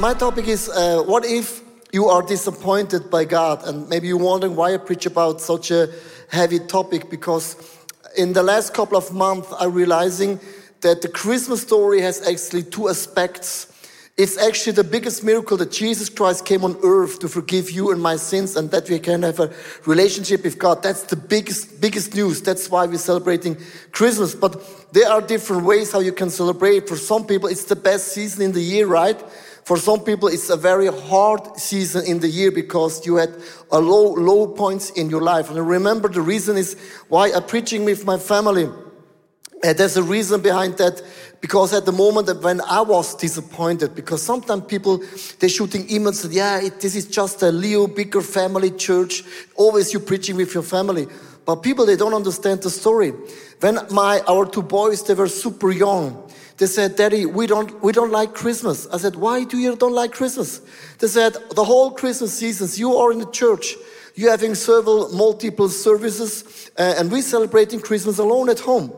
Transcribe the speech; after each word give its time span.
my 0.00 0.14
topic 0.14 0.48
is 0.48 0.70
uh, 0.70 1.02
what 1.02 1.26
if 1.26 1.60
you 1.92 2.06
are 2.06 2.22
disappointed 2.22 3.10
by 3.10 3.22
God? 3.22 3.62
And 3.66 3.86
maybe 3.90 4.08
you're 4.08 4.16
wondering 4.16 4.56
why 4.56 4.72
I 4.72 4.78
preach 4.78 5.04
about 5.04 5.42
such 5.42 5.70
a 5.70 5.88
heavy 6.30 6.58
topic 6.58 7.10
because 7.10 7.54
in 8.16 8.32
the 8.32 8.42
last 8.42 8.72
couple 8.72 8.96
of 8.96 9.12
months, 9.12 9.52
I'm 9.58 9.74
realizing 9.74 10.40
that 10.80 11.02
the 11.02 11.08
Christmas 11.08 11.60
story 11.60 12.00
has 12.00 12.26
actually 12.26 12.62
two 12.62 12.88
aspects. 12.88 13.66
It's 14.16 14.38
actually 14.38 14.72
the 14.72 14.84
biggest 14.84 15.22
miracle 15.22 15.58
that 15.58 15.70
Jesus 15.70 16.08
Christ 16.08 16.46
came 16.46 16.64
on 16.64 16.78
earth 16.82 17.18
to 17.18 17.28
forgive 17.28 17.70
you 17.70 17.90
and 17.90 18.00
my 18.00 18.16
sins 18.16 18.56
and 18.56 18.70
that 18.70 18.88
we 18.88 18.98
can 18.98 19.22
have 19.22 19.38
a 19.38 19.52
relationship 19.84 20.44
with 20.44 20.58
God. 20.58 20.82
That's 20.82 21.02
the 21.02 21.16
biggest, 21.16 21.78
biggest 21.78 22.14
news. 22.14 22.40
That's 22.40 22.70
why 22.70 22.86
we're 22.86 22.96
celebrating 22.96 23.58
Christmas. 23.92 24.34
But 24.34 24.92
there 24.94 25.10
are 25.10 25.20
different 25.20 25.64
ways 25.64 25.92
how 25.92 26.00
you 26.00 26.12
can 26.12 26.30
celebrate. 26.30 26.88
For 26.88 26.96
some 26.96 27.26
people, 27.26 27.50
it's 27.50 27.64
the 27.64 27.76
best 27.76 28.08
season 28.08 28.42
in 28.42 28.52
the 28.52 28.62
year, 28.62 28.86
right? 28.86 29.22
For 29.64 29.76
some 29.76 30.00
people, 30.00 30.28
it's 30.28 30.50
a 30.50 30.56
very 30.56 30.86
hard 30.86 31.56
season 31.56 32.04
in 32.06 32.20
the 32.20 32.28
year 32.28 32.50
because 32.50 33.06
you 33.06 33.16
had 33.16 33.34
a 33.70 33.80
low, 33.80 34.14
low 34.14 34.48
points 34.48 34.90
in 34.90 35.10
your 35.10 35.22
life. 35.22 35.48
And 35.48 35.58
I 35.58 35.62
remember 35.62 36.08
the 36.08 36.22
reason 36.22 36.56
is 36.56 36.76
why 37.08 37.30
I'm 37.32 37.44
preaching 37.44 37.84
with 37.84 38.04
my 38.04 38.18
family. 38.18 38.68
And 39.62 39.76
there's 39.76 39.98
a 39.98 40.02
reason 40.02 40.40
behind 40.40 40.78
that 40.78 41.02
because 41.40 41.74
at 41.74 41.84
the 41.84 41.92
moment 41.92 42.42
when 42.42 42.62
I 42.62 42.80
was 42.80 43.14
disappointed, 43.14 43.94
because 43.94 44.22
sometimes 44.22 44.64
people 44.64 45.02
they're 45.38 45.50
shooting 45.50 45.86
emails 45.88 46.22
that 46.22 46.32
yeah, 46.32 46.60
it, 46.60 46.80
this 46.80 46.96
is 46.96 47.06
just 47.06 47.42
a 47.42 47.52
Leo 47.52 47.86
Bigger 47.86 48.22
family 48.22 48.70
church. 48.70 49.22
Always 49.54 49.92
you 49.92 50.00
preaching 50.00 50.36
with 50.36 50.54
your 50.54 50.62
family, 50.62 51.06
but 51.50 51.64
people 51.64 51.84
they 51.84 51.96
don't 51.96 52.14
understand 52.14 52.62
the 52.62 52.70
story. 52.70 53.10
When 53.58 53.80
my 53.90 54.20
our 54.28 54.46
two 54.46 54.62
boys 54.62 55.02
they 55.02 55.14
were 55.14 55.26
super 55.26 55.72
young, 55.72 56.30
they 56.58 56.66
said, 56.66 56.94
Daddy, 56.94 57.26
we 57.26 57.48
don't, 57.48 57.82
we 57.82 57.90
don't 57.90 58.12
like 58.12 58.34
Christmas. 58.34 58.86
I 58.92 58.98
said, 58.98 59.16
Why 59.16 59.42
do 59.42 59.58
you 59.58 59.74
don't 59.74 59.92
like 59.92 60.12
Christmas? 60.12 60.60
They 61.00 61.08
said, 61.08 61.32
The 61.56 61.64
whole 61.64 61.90
Christmas 61.90 62.32
seasons, 62.32 62.78
you 62.78 62.94
are 62.98 63.10
in 63.10 63.18
the 63.18 63.30
church. 63.32 63.74
You're 64.14 64.30
having 64.30 64.54
several 64.54 65.08
multiple 65.08 65.68
services, 65.68 66.70
uh, 66.78 66.94
and 66.98 67.10
we're 67.10 67.22
celebrating 67.22 67.80
Christmas 67.80 68.18
alone 68.18 68.48
at 68.48 68.60
home. 68.60 68.92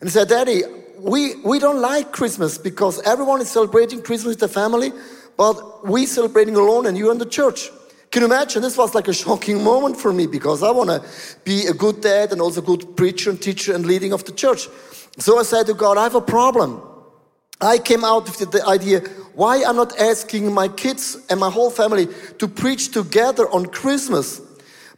And 0.00 0.08
he 0.08 0.10
said, 0.10 0.28
Daddy, 0.28 0.62
we, 0.98 1.36
we 1.42 1.60
don't 1.60 1.80
like 1.80 2.10
Christmas 2.10 2.58
because 2.58 3.00
everyone 3.02 3.40
is 3.40 3.50
celebrating 3.52 4.02
Christmas 4.02 4.32
with 4.32 4.40
the 4.40 4.48
family, 4.48 4.90
but 5.36 5.86
we 5.86 6.06
celebrating 6.06 6.56
alone 6.56 6.86
and 6.86 6.98
you're 6.98 7.12
in 7.12 7.18
the 7.18 7.24
church. 7.40 7.70
Can 8.14 8.20
you 8.20 8.26
imagine? 8.26 8.62
This 8.62 8.78
was 8.78 8.94
like 8.94 9.08
a 9.08 9.12
shocking 9.12 9.64
moment 9.64 9.96
for 9.96 10.12
me 10.12 10.28
because 10.28 10.62
I 10.62 10.70
want 10.70 10.88
to 10.88 11.02
be 11.42 11.66
a 11.66 11.72
good 11.72 12.00
dad 12.00 12.30
and 12.30 12.40
also 12.40 12.60
good 12.60 12.96
preacher 12.96 13.28
and 13.28 13.42
teacher 13.42 13.74
and 13.74 13.84
leading 13.84 14.12
of 14.12 14.24
the 14.24 14.30
church. 14.30 14.68
So 15.18 15.40
I 15.40 15.42
said 15.42 15.66
to 15.66 15.74
God, 15.74 15.98
I 15.98 16.04
have 16.04 16.14
a 16.14 16.20
problem. 16.20 16.80
I 17.60 17.78
came 17.78 18.04
out 18.04 18.26
with 18.26 18.52
the 18.52 18.64
idea 18.68 19.00
why 19.34 19.64
I'm 19.64 19.74
not 19.74 19.98
asking 19.98 20.54
my 20.54 20.68
kids 20.68 21.16
and 21.28 21.40
my 21.40 21.50
whole 21.50 21.72
family 21.72 22.06
to 22.38 22.46
preach 22.46 22.92
together 22.92 23.50
on 23.50 23.66
Christmas. 23.66 24.40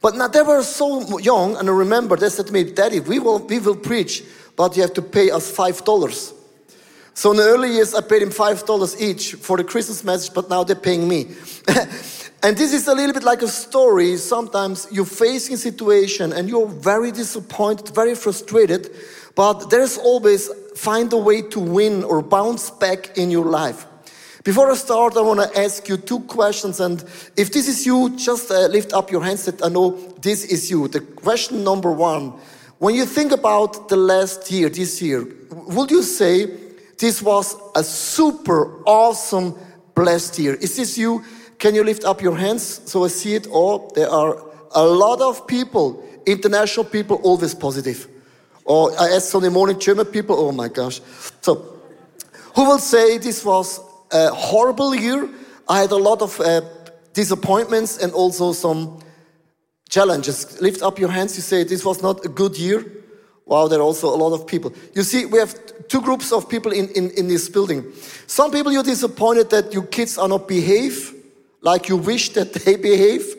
But 0.02 0.14
now 0.14 0.28
they 0.28 0.42
were 0.42 0.62
so 0.62 1.18
young, 1.18 1.56
and 1.56 1.70
I 1.70 1.72
remember 1.72 2.16
they 2.16 2.28
said 2.28 2.48
to 2.48 2.52
me, 2.52 2.64
Daddy, 2.64 3.00
we 3.00 3.18
will, 3.18 3.38
we 3.38 3.60
will 3.60 3.76
preach, 3.76 4.24
but 4.56 4.76
you 4.76 4.82
have 4.82 4.92
to 4.92 5.00
pay 5.00 5.30
us 5.30 5.50
$5. 5.50 6.34
So 7.14 7.30
in 7.30 7.38
the 7.38 7.44
early 7.44 7.72
years, 7.72 7.94
I 7.94 8.02
paid 8.02 8.20
him 8.20 8.28
$5 8.28 9.00
each 9.00 9.36
for 9.36 9.56
the 9.56 9.64
Christmas 9.64 10.04
message, 10.04 10.34
but 10.34 10.50
now 10.50 10.64
they're 10.64 10.76
paying 10.76 11.08
me. 11.08 11.34
and 12.46 12.56
this 12.56 12.72
is 12.72 12.86
a 12.86 12.94
little 12.94 13.12
bit 13.12 13.24
like 13.24 13.42
a 13.42 13.48
story. 13.48 14.16
Sometimes 14.16 14.86
you're 14.92 15.04
facing 15.04 15.54
a 15.54 15.58
situation 15.58 16.32
and 16.32 16.48
you're 16.48 16.68
very 16.68 17.10
disappointed, 17.10 17.92
very 17.92 18.14
frustrated, 18.14 18.88
but 19.34 19.68
there's 19.68 19.98
always 19.98 20.48
find 20.76 21.12
a 21.12 21.16
way 21.16 21.42
to 21.42 21.58
win 21.58 22.04
or 22.04 22.22
bounce 22.22 22.70
back 22.70 23.18
in 23.18 23.32
your 23.32 23.46
life. 23.46 23.84
Before 24.44 24.70
I 24.70 24.76
start, 24.76 25.16
I 25.16 25.22
want 25.22 25.40
to 25.40 25.60
ask 25.60 25.88
you 25.88 25.96
two 25.96 26.20
questions. 26.20 26.78
And 26.78 27.02
if 27.36 27.50
this 27.50 27.66
is 27.66 27.84
you, 27.84 28.16
just 28.16 28.48
uh, 28.52 28.68
lift 28.68 28.92
up 28.92 29.10
your 29.10 29.24
hands 29.24 29.44
that 29.46 29.64
I 29.64 29.68
know 29.68 29.96
this 30.20 30.44
is 30.44 30.70
you. 30.70 30.86
The 30.86 31.00
question 31.00 31.64
number 31.64 31.90
one 31.90 32.32
when 32.78 32.94
you 32.94 33.06
think 33.06 33.32
about 33.32 33.88
the 33.88 33.96
last 33.96 34.52
year, 34.52 34.68
this 34.68 35.02
year, 35.02 35.26
would 35.50 35.90
you 35.90 36.04
say 36.04 36.46
this 36.96 37.20
was 37.20 37.56
a 37.74 37.82
super 37.82 38.84
awesome, 38.84 39.58
blessed 39.96 40.38
year? 40.38 40.54
Is 40.54 40.76
this 40.76 40.96
you? 40.96 41.24
Can 41.58 41.74
you 41.74 41.84
lift 41.84 42.04
up 42.04 42.20
your 42.20 42.36
hands 42.36 42.82
so 42.90 43.04
I 43.04 43.08
see 43.08 43.34
it? 43.34 43.46
Oh, 43.50 43.90
there 43.94 44.10
are 44.10 44.42
a 44.74 44.84
lot 44.84 45.20
of 45.20 45.46
people, 45.46 46.04
international 46.26 46.84
people, 46.84 47.16
always 47.22 47.54
positive. 47.54 48.08
Or 48.64 48.90
I 49.00 49.08
asked 49.10 49.30
Sunday 49.30 49.48
morning 49.48 49.78
German 49.78 50.06
people, 50.06 50.36
oh 50.38 50.52
my 50.52 50.68
gosh. 50.68 51.00
So, 51.40 51.80
who 52.54 52.64
will 52.64 52.78
say 52.78 53.18
this 53.18 53.44
was 53.44 53.80
a 54.10 54.30
horrible 54.30 54.94
year? 54.94 55.28
I 55.68 55.80
had 55.80 55.92
a 55.92 55.96
lot 55.96 56.20
of 56.20 56.40
uh, 56.40 56.62
disappointments 57.12 57.98
and 57.98 58.12
also 58.12 58.52
some 58.52 58.98
challenges. 59.88 60.60
Lift 60.60 60.82
up 60.82 60.98
your 60.98 61.10
hands, 61.10 61.36
you 61.36 61.42
say 61.42 61.64
this 61.64 61.84
was 61.84 62.02
not 62.02 62.24
a 62.24 62.28
good 62.28 62.58
year. 62.58 62.84
Wow, 63.46 63.68
there 63.68 63.78
are 63.78 63.82
also 63.82 64.12
a 64.12 64.16
lot 64.16 64.32
of 64.32 64.46
people. 64.46 64.72
You 64.94 65.04
see, 65.04 65.24
we 65.24 65.38
have 65.38 65.54
two 65.86 66.00
groups 66.00 66.32
of 66.32 66.48
people 66.48 66.72
in, 66.72 66.88
in, 66.90 67.10
in 67.12 67.28
this 67.28 67.48
building. 67.48 67.84
Some 68.26 68.50
people 68.50 68.72
you're 68.72 68.82
disappointed 68.82 69.50
that 69.50 69.72
your 69.72 69.84
kids 69.84 70.18
are 70.18 70.28
not 70.28 70.48
behave 70.48 71.15
like 71.60 71.88
you 71.88 71.96
wish 71.96 72.30
that 72.30 72.52
they 72.52 72.76
behave. 72.76 73.34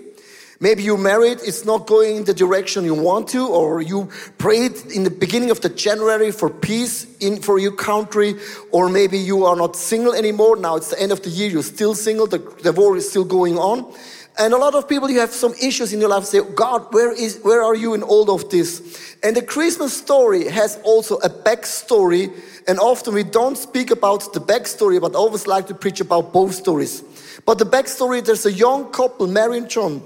Maybe 0.59 0.81
you're 0.81 0.97
married, 0.97 1.37
it's 1.43 1.65
not 1.65 1.85
going 1.85 2.17
in 2.17 2.23
the 2.23 2.33
direction 2.33 2.83
you 2.83 2.95
want 2.95 3.27
to, 3.29 3.47
or 3.47 3.79
you 3.79 4.09
prayed 4.39 4.75
in 4.87 5.03
the 5.03 5.11
beginning 5.11 5.51
of 5.51 5.61
the 5.61 5.69
January 5.69 6.31
for 6.31 6.49
peace 6.49 7.05
in 7.19 7.39
for 7.43 7.59
your 7.59 7.73
country, 7.73 8.33
or 8.71 8.89
maybe 8.89 9.19
you 9.19 9.45
are 9.45 9.55
not 9.55 9.75
single 9.75 10.15
anymore. 10.15 10.55
Now 10.55 10.75
it's 10.75 10.89
the 10.89 10.99
end 10.99 11.11
of 11.11 11.21
the 11.21 11.29
year, 11.29 11.47
you're 11.47 11.61
still 11.61 11.93
single, 11.93 12.25
the, 12.25 12.39
the 12.63 12.73
war 12.73 12.97
is 12.97 13.07
still 13.07 13.23
going 13.23 13.59
on. 13.59 13.93
And 14.39 14.53
a 14.53 14.57
lot 14.57 14.75
of 14.75 14.87
people, 14.87 15.09
you 15.09 15.19
have 15.19 15.31
some 15.31 15.53
issues 15.61 15.93
in 15.93 15.99
your 15.99 16.09
life, 16.09 16.25
say, 16.25 16.41
God, 16.55 16.93
where 16.93 17.11
is 17.11 17.39
where 17.41 17.63
are 17.63 17.75
you 17.75 17.95
in 17.95 18.03
all 18.03 18.29
of 18.29 18.49
this? 18.49 19.17
And 19.23 19.35
the 19.35 19.41
Christmas 19.41 19.97
story 19.97 20.47
has 20.47 20.79
also 20.83 21.17
a 21.17 21.29
backstory, 21.29 22.31
and 22.67 22.79
often 22.79 23.13
we 23.13 23.23
don't 23.23 23.57
speak 23.57 23.91
about 23.91 24.33
the 24.33 24.41
backstory, 24.41 24.99
but 24.99 25.15
always 25.15 25.47
like 25.47 25.67
to 25.67 25.73
preach 25.73 26.01
about 26.01 26.33
both 26.33 26.53
stories. 26.53 27.01
But 27.45 27.59
the 27.59 27.65
backstory, 27.65 28.23
there's 28.23 28.45
a 28.45 28.51
young 28.51 28.91
couple, 28.91 29.27
Mary 29.27 29.57
and 29.57 29.69
John. 29.69 30.01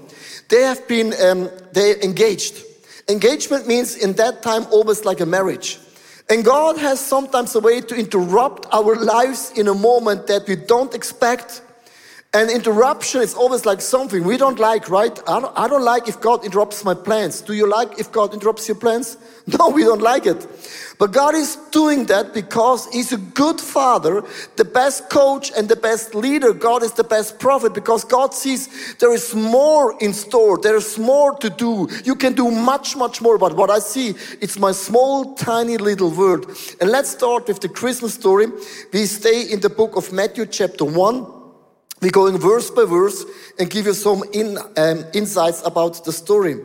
They 0.48 0.62
have 0.62 0.86
been, 0.86 1.12
um, 1.20 1.50
they 1.72 2.00
engaged. 2.02 2.62
Engagement 3.08 3.66
means 3.66 3.96
in 3.96 4.12
that 4.14 4.42
time 4.42 4.66
almost 4.70 5.04
like 5.04 5.20
a 5.20 5.26
marriage. 5.26 5.78
And 6.30 6.44
God 6.44 6.78
has 6.78 7.00
sometimes 7.00 7.54
a 7.54 7.60
way 7.60 7.80
to 7.80 7.94
interrupt 7.96 8.66
our 8.72 8.94
lives 8.96 9.52
in 9.56 9.68
a 9.68 9.74
moment 9.74 10.28
that 10.28 10.46
we 10.46 10.56
don't 10.56 10.94
expect. 10.94 11.62
And 12.34 12.50
interruption 12.50 13.20
is 13.20 13.34
always 13.34 13.66
like 13.66 13.82
something 13.82 14.24
we 14.24 14.38
don't 14.38 14.58
like, 14.58 14.88
right? 14.88 15.20
I 15.28 15.40
don't, 15.40 15.52
I 15.54 15.68
don't 15.68 15.84
like 15.84 16.08
if 16.08 16.18
God 16.18 16.46
interrupts 16.46 16.82
my 16.82 16.94
plans. 16.94 17.42
Do 17.42 17.52
you 17.52 17.68
like 17.68 17.98
if 17.98 18.10
God 18.10 18.32
interrupts 18.32 18.66
your 18.68 18.76
plans? 18.76 19.18
No, 19.58 19.70
we 19.70 19.82
don't 19.82 20.00
like 20.00 20.24
it. 20.24 20.46
But 21.00 21.10
God 21.10 21.34
is 21.34 21.56
doing 21.72 22.06
that 22.06 22.32
because 22.32 22.86
He's 22.92 23.12
a 23.12 23.16
good 23.16 23.60
father, 23.60 24.22
the 24.54 24.64
best 24.64 25.10
coach, 25.10 25.50
and 25.56 25.68
the 25.68 25.74
best 25.74 26.14
leader. 26.14 26.52
God 26.52 26.84
is 26.84 26.92
the 26.92 27.02
best 27.02 27.40
prophet 27.40 27.74
because 27.74 28.04
God 28.04 28.32
sees 28.32 28.94
there 28.98 29.12
is 29.12 29.34
more 29.34 29.96
in 30.00 30.12
store, 30.12 30.58
there's 30.58 30.96
more 30.96 31.36
to 31.38 31.50
do. 31.50 31.88
You 32.04 32.14
can 32.14 32.34
do 32.34 32.52
much, 32.52 32.94
much 32.94 33.20
more. 33.20 33.36
But 33.36 33.56
what 33.56 33.68
I 33.68 33.80
see, 33.80 34.14
it's 34.40 34.58
my 34.60 34.70
small, 34.70 35.34
tiny 35.34 35.76
little 35.76 36.10
word. 36.10 36.46
And 36.80 36.88
let's 36.88 37.10
start 37.10 37.48
with 37.48 37.58
the 37.58 37.68
Christmas 37.68 38.14
story. 38.14 38.46
We 38.92 39.06
stay 39.06 39.42
in 39.50 39.58
the 39.58 39.70
book 39.70 39.96
of 39.96 40.12
Matthew, 40.12 40.46
chapter 40.46 40.84
1. 40.84 41.41
We 42.02 42.10
go 42.10 42.26
in 42.26 42.36
verse 42.36 42.68
by 42.68 42.84
verse 42.84 43.24
and 43.60 43.70
give 43.70 43.86
you 43.86 43.94
some 43.94 44.24
in, 44.32 44.58
um, 44.76 45.04
insights 45.14 45.62
about 45.64 46.04
the 46.04 46.12
story. 46.12 46.56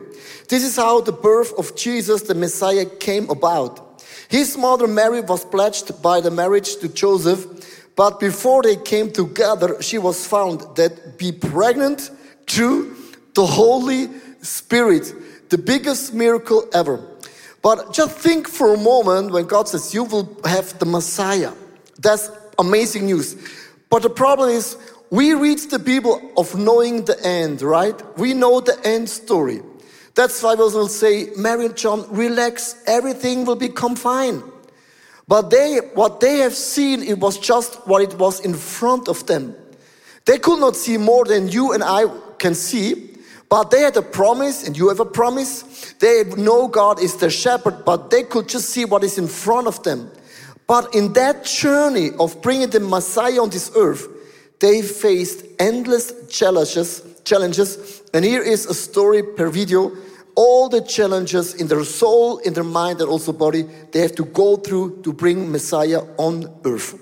This 0.48 0.64
is 0.64 0.74
how 0.74 1.00
the 1.00 1.12
birth 1.12 1.52
of 1.56 1.76
Jesus, 1.76 2.22
the 2.22 2.34
Messiah, 2.34 2.84
came 2.84 3.30
about. 3.30 4.02
His 4.28 4.58
mother 4.58 4.88
Mary 4.88 5.20
was 5.20 5.44
pledged 5.44 6.02
by 6.02 6.20
the 6.20 6.32
marriage 6.32 6.76
to 6.78 6.88
Joseph, 6.88 7.46
but 7.94 8.18
before 8.18 8.62
they 8.62 8.74
came 8.76 9.12
together, 9.12 9.80
she 9.80 9.96
was 9.96 10.26
found 10.26 10.60
that 10.74 11.18
be 11.18 11.30
pregnant 11.30 12.10
through 12.48 12.96
the 13.34 13.46
Holy 13.46 14.08
Spirit, 14.42 15.14
the 15.50 15.58
biggest 15.58 16.12
miracle 16.12 16.68
ever. 16.74 17.00
But 17.62 17.92
just 17.92 18.18
think 18.18 18.48
for 18.48 18.74
a 18.74 18.78
moment 18.78 19.30
when 19.30 19.46
God 19.46 19.68
says, 19.68 19.94
You 19.94 20.04
will 20.04 20.36
have 20.44 20.78
the 20.80 20.86
Messiah. 20.86 21.52
That's 22.00 22.28
amazing 22.58 23.06
news. 23.06 23.36
But 23.90 24.02
the 24.02 24.10
problem 24.10 24.50
is, 24.50 24.76
we 25.10 25.32
reach 25.34 25.68
the 25.68 25.78
Bible 25.78 26.32
of 26.36 26.56
knowing 26.56 27.04
the 27.04 27.18
end, 27.24 27.62
right? 27.62 27.94
We 28.18 28.34
know 28.34 28.60
the 28.60 28.78
end 28.84 29.08
story. 29.08 29.62
That's 30.14 30.42
why 30.42 30.54
we 30.54 30.62
will 30.62 30.88
say, 30.88 31.30
Mary 31.36 31.66
and 31.66 31.76
John, 31.76 32.04
relax, 32.10 32.82
everything 32.86 33.44
will 33.44 33.56
become 33.56 33.96
fine. 33.96 34.42
But 35.26 35.50
they, 35.50 35.76
what 35.94 36.20
they 36.20 36.38
have 36.38 36.54
seen, 36.54 37.02
it 37.02 37.18
was 37.18 37.38
just 37.38 37.86
what 37.86 38.02
it 38.02 38.18
was 38.18 38.40
in 38.40 38.54
front 38.54 39.08
of 39.08 39.26
them. 39.26 39.54
They 40.24 40.38
could 40.38 40.58
not 40.58 40.76
see 40.76 40.98
more 40.98 41.24
than 41.24 41.48
you 41.48 41.72
and 41.72 41.82
I 41.84 42.04
can 42.38 42.54
see, 42.54 43.16
but 43.48 43.70
they 43.70 43.80
had 43.80 43.96
a 43.96 44.02
promise, 44.02 44.66
and 44.66 44.76
you 44.76 44.88
have 44.88 45.00
a 45.00 45.06
promise. 45.06 45.94
They 46.00 46.24
know 46.36 46.68
God 46.68 47.00
is 47.00 47.16
their 47.16 47.30
shepherd, 47.30 47.84
but 47.84 48.10
they 48.10 48.22
could 48.24 48.46
just 48.48 48.68
see 48.68 48.84
what 48.84 49.04
is 49.04 49.16
in 49.16 49.26
front 49.26 49.66
of 49.66 49.82
them. 49.84 50.10
But 50.66 50.94
in 50.94 51.14
that 51.14 51.46
journey 51.46 52.10
of 52.18 52.42
bringing 52.42 52.68
the 52.68 52.80
Messiah 52.80 53.40
on 53.40 53.48
this 53.48 53.72
earth, 53.74 54.06
they 54.60 54.82
faced 54.82 55.44
endless 55.58 56.12
challenges, 56.28 57.02
challenges. 57.24 58.02
And 58.12 58.24
here 58.24 58.42
is 58.42 58.66
a 58.66 58.74
story 58.74 59.22
per 59.22 59.48
video. 59.48 59.92
All 60.34 60.68
the 60.68 60.80
challenges 60.80 61.54
in 61.54 61.66
their 61.66 61.84
soul, 61.84 62.38
in 62.38 62.54
their 62.54 62.64
mind, 62.64 63.00
and 63.00 63.10
also 63.10 63.32
body, 63.32 63.66
they 63.92 64.00
have 64.00 64.14
to 64.16 64.24
go 64.24 64.56
through 64.56 65.02
to 65.02 65.12
bring 65.12 65.50
Messiah 65.50 66.02
on 66.16 66.52
earth. 66.64 66.98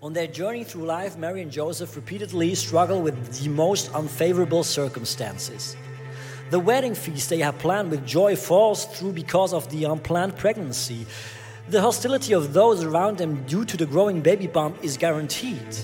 On 0.00 0.12
their 0.12 0.28
journey 0.28 0.64
through 0.64 0.84
life, 0.84 1.18
Mary 1.18 1.42
and 1.42 1.50
Joseph 1.50 1.96
repeatedly 1.96 2.54
struggle 2.54 3.02
with 3.02 3.42
the 3.42 3.48
most 3.48 3.92
unfavorable 3.94 4.62
circumstances. 4.62 5.76
The 6.50 6.60
wedding 6.60 6.94
feast 6.94 7.28
they 7.28 7.40
have 7.40 7.58
planned 7.58 7.90
with 7.90 8.06
joy 8.06 8.36
falls 8.36 8.86
through 8.86 9.12
because 9.12 9.52
of 9.52 9.68
the 9.70 9.84
unplanned 9.84 10.36
pregnancy. 10.38 11.04
The 11.70 11.82
hostility 11.82 12.32
of 12.32 12.54
those 12.54 12.82
around 12.82 13.18
them 13.18 13.44
due 13.44 13.64
to 13.66 13.76
the 13.76 13.84
growing 13.84 14.22
baby 14.22 14.46
bump 14.46 14.82
is 14.82 14.96
guaranteed. 14.96 15.76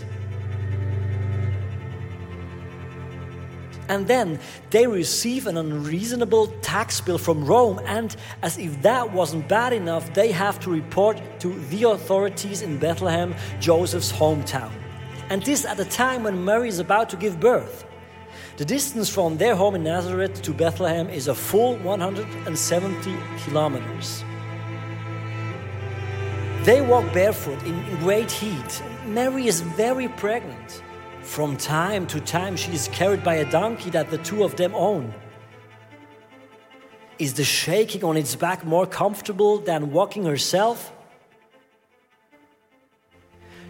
And 3.90 4.06
then 4.06 4.40
they 4.70 4.86
receive 4.86 5.46
an 5.46 5.58
unreasonable 5.58 6.46
tax 6.62 7.02
bill 7.02 7.18
from 7.18 7.44
Rome, 7.44 7.80
and 7.84 8.16
as 8.42 8.56
if 8.56 8.80
that 8.80 9.12
wasn't 9.12 9.46
bad 9.46 9.74
enough, 9.74 10.14
they 10.14 10.32
have 10.32 10.58
to 10.60 10.70
report 10.70 11.20
to 11.40 11.48
the 11.68 11.84
authorities 11.90 12.62
in 12.62 12.78
Bethlehem, 12.78 13.34
Joseph's 13.60 14.10
hometown. 14.10 14.72
And 15.28 15.42
this 15.42 15.66
at 15.66 15.78
a 15.78 15.84
time 15.84 16.22
when 16.22 16.42
Mary 16.42 16.68
is 16.68 16.78
about 16.78 17.10
to 17.10 17.16
give 17.16 17.40
birth. 17.40 17.84
The 18.56 18.64
distance 18.64 19.10
from 19.10 19.36
their 19.36 19.54
home 19.54 19.74
in 19.74 19.84
Nazareth 19.84 20.40
to 20.42 20.54
Bethlehem 20.54 21.10
is 21.10 21.28
a 21.28 21.34
full 21.34 21.76
170 21.76 23.16
kilometers. 23.44 24.24
They 26.64 26.80
walk 26.80 27.12
barefoot 27.12 27.62
in 27.64 27.76
great 27.98 28.30
heat. 28.30 28.82
Mary 29.06 29.46
is 29.46 29.60
very 29.60 30.08
pregnant. 30.08 30.82
From 31.20 31.58
time 31.58 32.06
to 32.06 32.20
time, 32.20 32.56
she 32.56 32.72
is 32.72 32.88
carried 32.88 33.22
by 33.22 33.34
a 33.34 33.50
donkey 33.50 33.90
that 33.90 34.08
the 34.10 34.16
two 34.16 34.44
of 34.44 34.56
them 34.56 34.74
own. 34.74 35.12
Is 37.18 37.34
the 37.34 37.44
shaking 37.44 38.02
on 38.02 38.16
its 38.16 38.34
back 38.34 38.64
more 38.64 38.86
comfortable 38.86 39.58
than 39.58 39.92
walking 39.92 40.24
herself? 40.24 40.90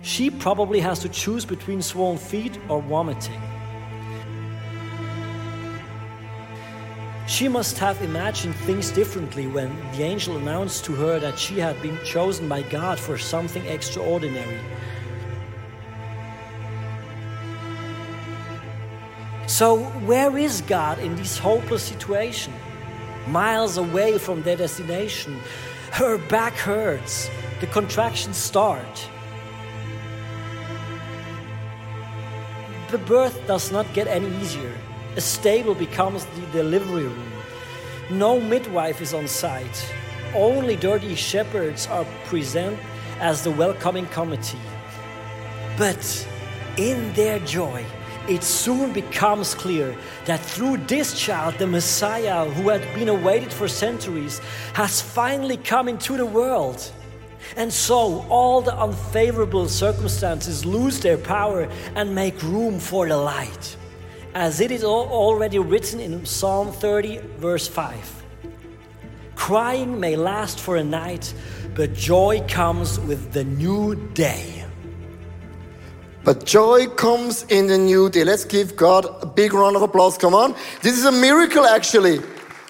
She 0.02 0.30
probably 0.30 0.78
has 0.78 1.00
to 1.00 1.08
choose 1.08 1.44
between 1.44 1.82
swollen 1.82 2.18
feet 2.18 2.60
or 2.68 2.80
vomiting. 2.80 3.42
She 7.26 7.48
must 7.48 7.78
have 7.78 8.02
imagined 8.02 8.54
things 8.54 8.90
differently 8.90 9.46
when 9.46 9.74
the 9.92 10.02
angel 10.02 10.36
announced 10.36 10.84
to 10.84 10.94
her 10.94 11.18
that 11.20 11.38
she 11.38 11.58
had 11.58 11.80
been 11.80 11.98
chosen 12.04 12.48
by 12.48 12.62
God 12.62 12.98
for 12.98 13.16
something 13.16 13.64
extraordinary 13.66 14.60
So, 19.46 19.84
where 20.06 20.36
is 20.36 20.62
God 20.62 20.98
in 20.98 21.14
this 21.14 21.38
hopeless 21.38 21.84
situation? 21.84 22.52
Miles 23.28 23.76
away 23.76 24.18
from 24.18 24.42
their 24.42 24.56
destination. 24.56 25.38
Her 25.92 26.18
back 26.18 26.54
hurts. 26.54 27.30
The 27.60 27.68
contractions 27.68 28.36
start. 28.36 29.08
The 32.90 32.98
birth 32.98 33.46
does 33.46 33.70
not 33.70 33.86
get 33.92 34.08
any 34.08 34.26
easier. 34.42 34.74
A 35.16 35.20
stable 35.20 35.74
becomes 35.74 36.24
the 36.24 36.46
delivery 36.52 37.04
room. 37.04 37.32
No 38.10 38.40
midwife 38.40 39.00
is 39.00 39.14
on 39.14 39.28
site. 39.28 39.94
Only 40.34 40.74
dirty 40.74 41.14
shepherds 41.14 41.86
are 41.86 42.04
present 42.24 42.78
as 43.20 43.44
the 43.44 43.52
welcoming 43.52 44.06
committee. 44.06 44.58
But 45.78 46.26
in 46.76 47.12
their 47.14 47.38
joy, 47.40 47.84
it 48.28 48.42
soon 48.42 48.92
becomes 48.92 49.54
clear 49.54 49.96
that 50.24 50.40
through 50.40 50.78
this 50.78 51.18
child, 51.18 51.58
the 51.58 51.66
Messiah, 51.66 52.44
who 52.46 52.68
had 52.68 52.82
been 52.94 53.08
awaited 53.08 53.52
for 53.52 53.68
centuries, 53.68 54.40
has 54.72 55.00
finally 55.00 55.58
come 55.58 55.88
into 55.88 56.16
the 56.16 56.26
world. 56.26 56.90
And 57.56 57.72
so 57.72 58.26
all 58.28 58.62
the 58.62 58.76
unfavorable 58.76 59.68
circumstances 59.68 60.64
lose 60.64 60.98
their 60.98 61.18
power 61.18 61.68
and 61.94 62.14
make 62.14 62.42
room 62.42 62.80
for 62.80 63.06
the 63.06 63.16
light. 63.16 63.76
As 64.34 64.60
it 64.60 64.72
is 64.72 64.82
already 64.82 65.60
written 65.60 66.00
in 66.00 66.26
Psalm 66.26 66.72
30, 66.72 67.18
verse 67.38 67.68
5 67.68 68.24
Crying 69.36 70.00
may 70.00 70.16
last 70.16 70.58
for 70.58 70.76
a 70.76 70.82
night, 70.82 71.32
but 71.76 71.94
joy 71.94 72.42
comes 72.48 72.98
with 72.98 73.32
the 73.32 73.44
new 73.44 73.94
day. 74.12 74.64
But 76.24 76.46
joy 76.46 76.88
comes 76.88 77.44
in 77.44 77.68
the 77.68 77.78
new 77.78 78.10
day. 78.10 78.24
Let's 78.24 78.44
give 78.44 78.74
God 78.74 79.06
a 79.22 79.26
big 79.26 79.52
round 79.52 79.76
of 79.76 79.82
applause. 79.82 80.18
Come 80.18 80.34
on. 80.34 80.56
This 80.80 80.98
is 80.98 81.04
a 81.04 81.12
miracle, 81.12 81.64
actually. 81.64 82.18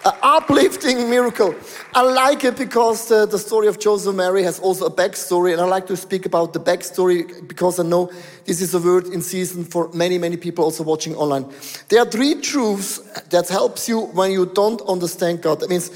An 0.05 0.13
uplifting 0.23 1.09
miracle. 1.09 1.55
I 1.95 2.03
like 2.03 2.45
it 2.45 2.59
because 2.59 3.09
the, 3.09 3.25
the 3.25 3.39
story 3.39 3.69
of 3.69 3.79
Joseph 3.79 4.15
Mary 4.15 4.43
has 4.43 4.61
also 4.61 4.85
a 4.85 4.91
backstory, 4.91 5.53
and 5.53 5.63
I 5.63 5.65
like 5.65 5.87
to 5.87 5.97
speak 5.97 6.27
about 6.27 6.53
the 6.53 6.61
backstory 6.61 7.49
because 7.49 7.81
I 7.81 7.85
know 7.85 8.13
this 8.45 8.61
is 8.61 8.75
a 8.75 8.79
word 8.79 9.07
in 9.07 9.23
season 9.23 9.65
for 9.65 9.91
many, 9.95 10.19
many 10.19 10.37
people 10.37 10.63
also 10.63 10.83
watching 10.85 11.15
online. 11.17 11.47
There 11.89 12.01
are 12.03 12.11
three 12.11 12.35
truths 12.35 12.99
that 13.31 13.49
helps 13.49 13.89
you 13.89 14.01
when 14.01 14.31
you 14.31 14.45
don't 14.45 14.83
understand 14.83 15.41
God. 15.41 15.61
That 15.61 15.71
means 15.71 15.91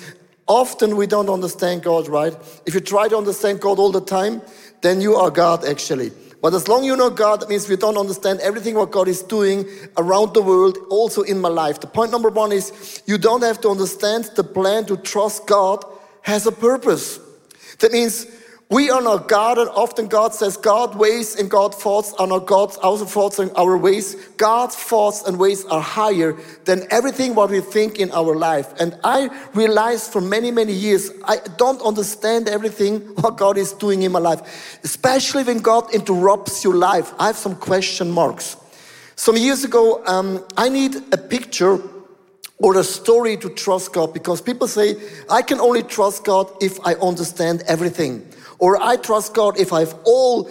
often 0.46 0.96
we 0.96 1.06
don't 1.06 1.28
understand 1.28 1.82
God, 1.82 2.08
right? 2.08 2.34
If 2.64 2.72
you 2.72 2.80
try 2.80 3.08
to 3.08 3.16
understand 3.16 3.60
God 3.60 3.78
all 3.78 3.92
the 3.92 4.00
time, 4.00 4.40
then 4.80 5.02
you 5.02 5.16
are 5.16 5.30
God 5.30 5.66
actually. 5.66 6.12
But 6.40 6.54
as 6.54 6.68
long 6.68 6.84
you 6.84 6.96
know 6.96 7.10
God, 7.10 7.40
that 7.40 7.48
means 7.48 7.68
we 7.68 7.76
don't 7.76 7.98
understand 7.98 8.40
everything 8.40 8.76
what 8.76 8.92
God 8.92 9.08
is 9.08 9.22
doing 9.22 9.66
around 9.96 10.34
the 10.34 10.42
world, 10.42 10.78
also 10.88 11.22
in 11.22 11.40
my 11.40 11.48
life. 11.48 11.80
The 11.80 11.88
point 11.88 12.12
number 12.12 12.28
one 12.28 12.52
is 12.52 13.02
you 13.06 13.18
don't 13.18 13.42
have 13.42 13.60
to 13.62 13.70
understand 13.70 14.30
the 14.36 14.44
plan 14.44 14.84
to 14.86 14.96
trust 14.96 15.46
God 15.46 15.84
has 16.22 16.46
a 16.46 16.52
purpose. 16.52 17.18
That 17.80 17.92
means 17.92 18.26
we 18.70 18.90
are 18.90 19.00
not 19.00 19.28
God, 19.28 19.56
and 19.56 19.70
often 19.70 20.08
God 20.08 20.34
says 20.34 20.58
God 20.58 20.94
ways 20.94 21.36
and 21.36 21.50
God 21.50 21.74
thoughts 21.74 22.12
are 22.18 22.26
not 22.26 22.44
God's 22.44 22.76
our 22.78 22.98
thoughts 22.98 23.38
and 23.38 23.50
our 23.56 23.78
ways. 23.78 24.14
God's 24.36 24.76
thoughts 24.76 25.22
and 25.26 25.38
ways 25.38 25.64
are 25.64 25.80
higher 25.80 26.36
than 26.66 26.86
everything 26.90 27.34
what 27.34 27.48
we 27.48 27.60
think 27.60 27.98
in 27.98 28.10
our 28.12 28.36
life. 28.36 28.74
And 28.78 28.98
I 29.02 29.30
realized 29.54 30.12
for 30.12 30.20
many, 30.20 30.50
many 30.50 30.74
years, 30.74 31.10
I 31.24 31.38
don't 31.56 31.80
understand 31.80 32.46
everything 32.46 33.00
what 33.22 33.38
God 33.38 33.56
is 33.56 33.72
doing 33.72 34.02
in 34.02 34.12
my 34.12 34.18
life. 34.18 34.78
Especially 34.84 35.44
when 35.44 35.60
God 35.60 35.94
interrupts 35.94 36.62
your 36.62 36.74
life. 36.74 37.14
I 37.18 37.28
have 37.28 37.38
some 37.38 37.56
question 37.56 38.10
marks. 38.10 38.58
Some 39.16 39.38
years 39.38 39.64
ago, 39.64 40.04
um, 40.04 40.44
I 40.58 40.68
need 40.68 40.94
a 41.10 41.16
picture 41.16 41.80
or 42.58 42.76
a 42.76 42.84
story 42.84 43.38
to 43.38 43.48
trust 43.48 43.94
God 43.94 44.12
because 44.12 44.42
people 44.42 44.68
say, 44.68 44.96
I 45.30 45.40
can 45.40 45.58
only 45.58 45.82
trust 45.82 46.24
God 46.24 46.50
if 46.60 46.78
I 46.84 46.94
understand 46.94 47.62
everything. 47.66 48.26
Or 48.58 48.80
I 48.80 48.96
trust 48.96 49.34
God 49.34 49.58
if 49.58 49.72
I 49.72 49.80
have 49.80 49.98
all 50.04 50.50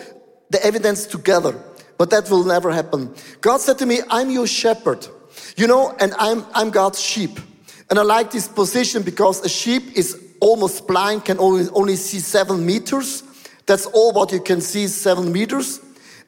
the 0.49 0.63
evidence 0.65 1.05
together. 1.05 1.59
But 1.97 2.09
that 2.11 2.29
will 2.29 2.43
never 2.43 2.71
happen. 2.71 3.13
God 3.41 3.59
said 3.59 3.79
to 3.79 3.85
me, 3.85 3.99
I'm 4.09 4.29
your 4.29 4.47
shepherd. 4.47 5.07
You 5.55 5.67
know, 5.67 5.95
and 5.99 6.13
I'm, 6.17 6.45
I'm 6.53 6.69
God's 6.69 7.01
sheep. 7.01 7.39
And 7.89 7.97
I 7.97 8.03
like 8.03 8.31
this 8.31 8.47
position 8.47 9.01
because 9.01 9.43
a 9.43 9.49
sheep 9.49 9.97
is 9.97 10.21
almost 10.39 10.87
blind, 10.87 11.25
can 11.25 11.39
only, 11.39 11.69
only 11.71 11.95
see 11.95 12.19
seven 12.19 12.65
meters. 12.65 13.23
That's 13.65 13.85
all 13.87 14.13
what 14.13 14.31
you 14.31 14.41
can 14.41 14.61
see, 14.61 14.87
seven 14.87 15.31
meters. 15.31 15.79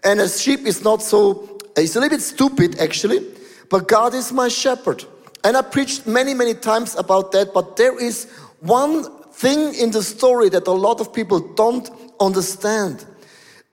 And 0.04 0.20
a 0.20 0.30
sheep 0.30 0.62
is 0.62 0.84
not 0.84 1.02
so, 1.02 1.60
it's 1.76 1.96
a 1.96 2.00
little 2.00 2.18
bit 2.18 2.24
stupid 2.24 2.80
actually, 2.80 3.26
but 3.70 3.88
God 3.88 4.14
is 4.14 4.32
my 4.32 4.48
shepherd. 4.48 5.06
And 5.44 5.56
I 5.56 5.62
preached 5.62 6.08
many, 6.08 6.34
many 6.34 6.54
times 6.54 6.96
about 6.96 7.32
that, 7.34 7.54
but 7.54 7.78
there 7.78 7.98
is 8.02 8.30
one 8.60 9.06
thing 9.40 9.74
in 9.76 9.90
the 9.92 10.04
story 10.04 10.50
that 10.50 10.68
a 10.68 10.72
lot 10.72 11.00
of 11.00 11.14
people 11.14 11.40
don't 11.40 11.90
understand. 12.20 13.06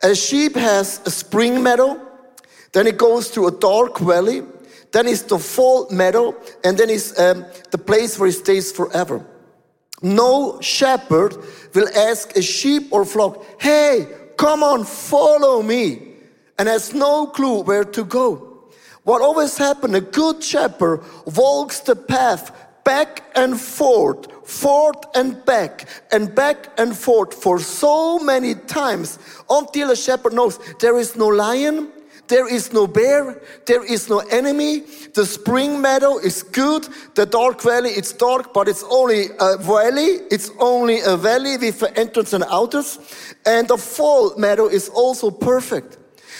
A 0.02 0.14
sheep 0.14 0.54
has 0.54 1.00
a 1.04 1.10
spring 1.10 1.60
meadow, 1.60 2.00
then 2.72 2.86
it 2.86 2.96
goes 2.96 3.32
to 3.32 3.48
a 3.48 3.50
dark 3.50 3.98
valley, 3.98 4.42
then 4.92 5.08
it's 5.08 5.22
the 5.22 5.38
fall 5.38 5.90
meadow, 5.90 6.36
and 6.62 6.78
then 6.78 6.88
it's 6.88 7.18
um, 7.18 7.44
the 7.72 7.78
place 7.78 8.16
where 8.16 8.28
it 8.28 8.34
stays 8.34 8.70
forever. 8.70 9.26
No 10.02 10.60
shepherd 10.60 11.36
will 11.74 11.88
ask 11.96 12.36
a 12.36 12.42
sheep 12.42 12.92
or 12.92 13.04
flock, 13.04 13.44
hey, 13.60 14.06
come 14.36 14.62
on, 14.62 14.84
follow 14.84 15.62
me, 15.62 16.14
and 16.58 16.68
has 16.68 16.94
no 16.94 17.26
clue 17.26 17.62
where 17.62 17.84
to 17.84 18.04
go. 18.04 18.68
What 19.02 19.20
always 19.20 19.56
happens, 19.56 19.94
a 19.94 20.00
good 20.00 20.44
shepherd 20.44 21.02
walks 21.24 21.80
the 21.80 21.96
path 21.96 22.52
back 22.86 23.24
and 23.34 23.60
forth, 23.60 24.48
forth 24.48 25.04
and 25.14 25.44
back, 25.44 25.86
and 26.12 26.34
back 26.34 26.58
and 26.78 26.96
forth 26.96 27.34
for 27.34 27.58
so 27.58 28.18
many 28.20 28.54
times 28.54 29.18
until 29.50 29.90
a 29.90 29.96
shepherd 29.96 30.32
knows 30.32 30.58
there 30.80 30.96
is 30.96 31.16
no 31.16 31.26
lion, 31.26 31.90
There 32.28 32.48
is 32.48 32.72
no 32.72 32.86
bear. 32.86 33.40
There 33.66 33.84
is 33.84 34.08
no 34.08 34.18
enemy. 34.18 34.80
The 35.14 35.24
spring 35.24 35.80
meadow 35.80 36.18
is 36.18 36.42
good. 36.42 36.88
The 37.14 37.26
dark 37.26 37.62
valley, 37.62 37.90
it's 37.90 38.12
dark, 38.12 38.52
but 38.52 38.68
it's 38.68 38.84
only 38.90 39.26
a 39.38 39.56
valley. 39.58 40.18
It's 40.30 40.50
only 40.58 41.00
a 41.00 41.16
valley 41.16 41.56
with 41.56 41.82
an 41.82 41.96
entrance 41.96 42.32
and 42.32 42.44
outers. 42.50 42.98
And 43.44 43.68
the 43.68 43.76
fall 43.76 44.36
meadow 44.36 44.66
is 44.66 44.88
also 44.88 45.30
perfect. 45.30 45.98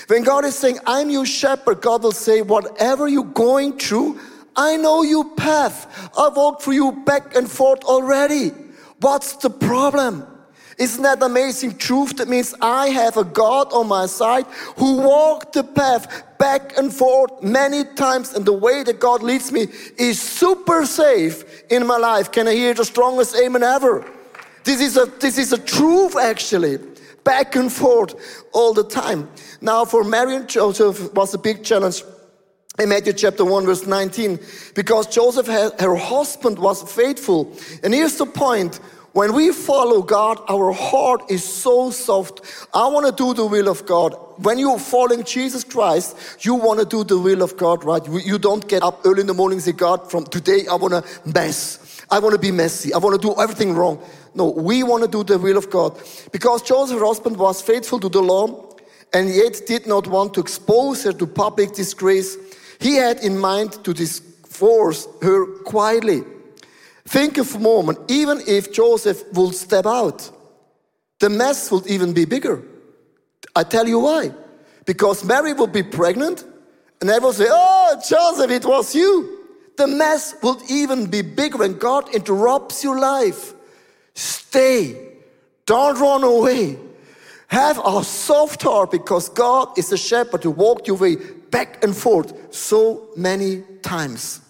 When 0.08 0.24
God 0.24 0.44
is 0.44 0.56
saying, 0.56 0.78
I'm 0.86 1.10
your 1.10 1.26
shepherd, 1.26 1.80
God 1.80 2.02
will 2.02 2.12
say, 2.12 2.42
whatever 2.42 3.08
you're 3.08 3.24
going 3.24 3.78
through, 3.78 4.18
I 4.56 4.76
know 4.76 5.02
your 5.02 5.24
path. 5.36 6.10
I 6.16 6.28
walked 6.28 6.62
through 6.62 6.74
you 6.74 6.92
back 7.04 7.36
and 7.36 7.50
forth 7.50 7.84
already. 7.84 8.48
What's 9.00 9.36
the 9.36 9.50
problem? 9.50 10.26
Isn't 10.78 11.02
that 11.04 11.22
amazing 11.22 11.78
truth? 11.78 12.16
That 12.18 12.28
means 12.28 12.54
I 12.60 12.88
have 12.88 13.16
a 13.16 13.24
God 13.24 13.72
on 13.72 13.88
my 13.88 14.06
side 14.06 14.46
who 14.76 14.98
walked 14.98 15.54
the 15.54 15.64
path 15.64 16.38
back 16.38 16.76
and 16.76 16.92
forth 16.92 17.42
many 17.42 17.84
times, 17.84 18.34
and 18.34 18.44
the 18.44 18.52
way 18.52 18.82
that 18.82 19.00
God 19.00 19.22
leads 19.22 19.50
me 19.50 19.68
is 19.96 20.20
super 20.20 20.84
safe 20.84 21.62
in 21.70 21.86
my 21.86 21.96
life. 21.96 22.30
Can 22.30 22.46
I 22.46 22.52
hear 22.52 22.74
the 22.74 22.84
strongest 22.84 23.36
amen 23.36 23.62
ever? 23.62 24.10
This 24.64 24.80
is 24.82 24.96
a, 24.98 25.06
this 25.06 25.38
is 25.38 25.52
a 25.52 25.58
truth 25.58 26.16
actually, 26.16 26.78
back 27.24 27.56
and 27.56 27.72
forth 27.72 28.44
all 28.52 28.74
the 28.74 28.84
time. 28.84 29.30
Now, 29.62 29.86
for 29.86 30.04
Mary 30.04 30.36
and 30.36 30.48
Joseph 30.48 31.14
was 31.14 31.32
a 31.32 31.38
big 31.38 31.64
challenge 31.64 32.02
in 32.78 32.88
Matthew 32.88 33.12
chapter 33.12 33.44
1 33.44 33.66
verse 33.66 33.86
19 33.86 34.38
because 34.74 35.06
Joseph 35.06 35.46
had, 35.46 35.80
her 35.80 35.96
husband 35.96 36.58
was 36.58 36.82
faithful 36.92 37.52
and 37.82 37.94
here's 37.94 38.16
the 38.16 38.26
point 38.26 38.80
when 39.16 39.32
we 39.32 39.50
follow 39.50 40.02
God, 40.02 40.42
our 40.46 40.72
heart 40.72 41.30
is 41.30 41.42
so 41.42 41.90
soft. 41.90 42.66
I 42.74 42.86
want 42.88 43.06
to 43.06 43.12
do 43.12 43.32
the 43.32 43.46
will 43.46 43.66
of 43.66 43.86
God. 43.86 44.14
When 44.44 44.58
you're 44.58 44.78
following 44.78 45.24
Jesus 45.24 45.64
Christ, 45.64 46.44
you 46.44 46.54
want 46.54 46.80
to 46.80 46.84
do 46.84 47.02
the 47.02 47.18
will 47.18 47.40
of 47.40 47.56
God, 47.56 47.82
right? 47.82 48.06
You 48.06 48.38
don't 48.38 48.68
get 48.68 48.82
up 48.82 49.00
early 49.06 49.22
in 49.22 49.26
the 49.26 49.32
morning 49.32 49.56
and 49.56 49.64
say, 49.64 49.72
God, 49.72 50.10
from 50.10 50.24
today 50.24 50.66
I 50.70 50.74
want 50.74 50.92
to 50.92 51.30
mess. 51.30 52.04
I 52.10 52.18
want 52.18 52.34
to 52.34 52.38
be 52.38 52.50
messy. 52.50 52.92
I 52.92 52.98
want 52.98 53.18
to 53.18 53.28
do 53.28 53.40
everything 53.40 53.72
wrong. 53.72 54.04
No, 54.34 54.50
we 54.50 54.82
want 54.82 55.02
to 55.02 55.08
do 55.08 55.24
the 55.24 55.38
will 55.38 55.56
of 55.56 55.70
God. 55.70 55.98
Because 56.30 56.60
Joseph's 56.60 57.00
husband 57.00 57.38
was 57.38 57.62
faithful 57.62 57.98
to 58.00 58.10
the 58.10 58.20
law 58.20 58.76
and 59.14 59.30
yet 59.30 59.62
did 59.66 59.86
not 59.86 60.06
want 60.06 60.34
to 60.34 60.40
expose 60.40 61.04
her 61.04 61.12
to 61.14 61.26
public 61.26 61.72
disgrace, 61.72 62.36
he 62.80 62.96
had 62.96 63.20
in 63.20 63.38
mind 63.38 63.84
to 63.84 63.92
divorce 63.92 65.08
her 65.22 65.46
quietly. 65.62 66.22
Think 67.06 67.38
of 67.38 67.54
a 67.54 67.58
moment, 67.58 67.98
even 68.08 68.40
if 68.46 68.72
Joseph 68.72 69.22
would 69.32 69.54
step 69.54 69.86
out, 69.86 70.30
the 71.20 71.30
mess 71.30 71.70
would 71.70 71.86
even 71.86 72.12
be 72.12 72.24
bigger. 72.24 72.62
I 73.54 73.62
tell 73.62 73.88
you 73.88 74.00
why. 74.00 74.32
Because 74.84 75.24
Mary 75.24 75.52
would 75.52 75.72
be 75.72 75.82
pregnant, 75.82 76.44
and 77.00 77.08
everyone 77.10 77.36
would 77.36 77.36
say, 77.36 77.48
Oh, 77.50 78.00
Joseph, 78.08 78.50
it 78.50 78.64
was 78.64 78.94
you. 78.94 79.44
The 79.76 79.86
mess 79.86 80.34
would 80.42 80.58
even 80.70 81.06
be 81.06 81.22
bigger 81.22 81.58
when 81.58 81.78
God 81.78 82.14
interrupts 82.14 82.82
your 82.82 82.98
life. 82.98 83.54
Stay. 84.14 85.12
Don't 85.66 85.98
run 85.98 86.24
away. 86.24 86.78
Have 87.48 87.80
a 87.84 88.02
soft 88.02 88.62
heart 88.62 88.90
because 88.90 89.28
God 89.28 89.78
is 89.78 89.90
the 89.90 89.96
shepherd 89.96 90.42
who 90.42 90.50
walked 90.50 90.88
your 90.88 90.96
way 90.96 91.16
back 91.50 91.82
and 91.82 91.96
forth 91.96 92.54
so 92.54 93.08
many 93.16 93.62
times. 93.82 94.40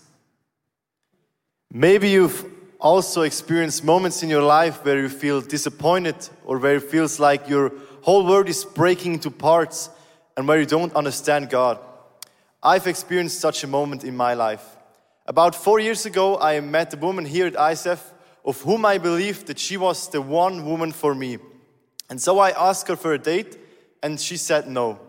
Maybe 1.72 2.10
you've 2.10 2.44
also 2.78 3.22
experienced 3.22 3.84
moments 3.84 4.22
in 4.22 4.30
your 4.30 4.42
life 4.42 4.84
where 4.84 4.98
you 4.98 5.08
feel 5.08 5.40
disappointed 5.40 6.16
or 6.44 6.58
where 6.58 6.76
it 6.76 6.84
feels 6.84 7.18
like 7.18 7.48
your 7.48 7.72
whole 8.02 8.24
world 8.26 8.48
is 8.48 8.64
breaking 8.64 9.14
into 9.14 9.30
parts 9.30 9.90
and 10.36 10.46
where 10.46 10.60
you 10.60 10.66
don't 10.66 10.94
understand 10.94 11.50
God. 11.50 11.78
I've 12.62 12.86
experienced 12.86 13.40
such 13.40 13.64
a 13.64 13.66
moment 13.66 14.04
in 14.04 14.16
my 14.16 14.34
life. 14.34 14.64
About 15.26 15.54
four 15.54 15.80
years 15.80 16.06
ago, 16.06 16.38
I 16.38 16.60
met 16.60 16.94
a 16.94 16.96
woman 16.96 17.24
here 17.24 17.46
at 17.46 17.54
ICF 17.54 18.00
of 18.44 18.60
whom 18.62 18.84
I 18.84 18.98
believed 18.98 19.46
that 19.46 19.58
she 19.58 19.76
was 19.76 20.08
the 20.08 20.22
one 20.22 20.64
woman 20.64 20.92
for 20.92 21.14
me. 21.14 21.38
And 22.08 22.20
so 22.20 22.38
I 22.38 22.50
asked 22.50 22.86
her 22.88 22.96
for 22.96 23.12
a 23.12 23.18
date, 23.18 23.58
and 24.02 24.20
she 24.20 24.36
said 24.36 24.68
no. 24.68 25.00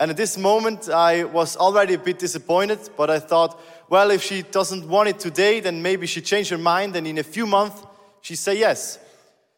And 0.00 0.10
at 0.10 0.16
this 0.16 0.38
moment, 0.38 0.88
I 0.88 1.24
was 1.24 1.56
already 1.56 1.94
a 1.94 1.98
bit 1.98 2.18
disappointed, 2.18 2.78
but 2.96 3.10
I 3.10 3.18
thought, 3.18 3.60
well, 3.88 4.10
if 4.10 4.22
she 4.22 4.42
doesn't 4.42 4.88
want 4.88 5.08
it 5.08 5.18
today, 5.18 5.60
then 5.60 5.82
maybe 5.82 6.06
she 6.06 6.20
changed 6.20 6.50
her 6.50 6.58
mind 6.58 6.94
and 6.94 7.06
in 7.06 7.18
a 7.18 7.22
few 7.22 7.46
months 7.46 7.82
she 8.20 8.36
say 8.36 8.58
yes. 8.58 8.98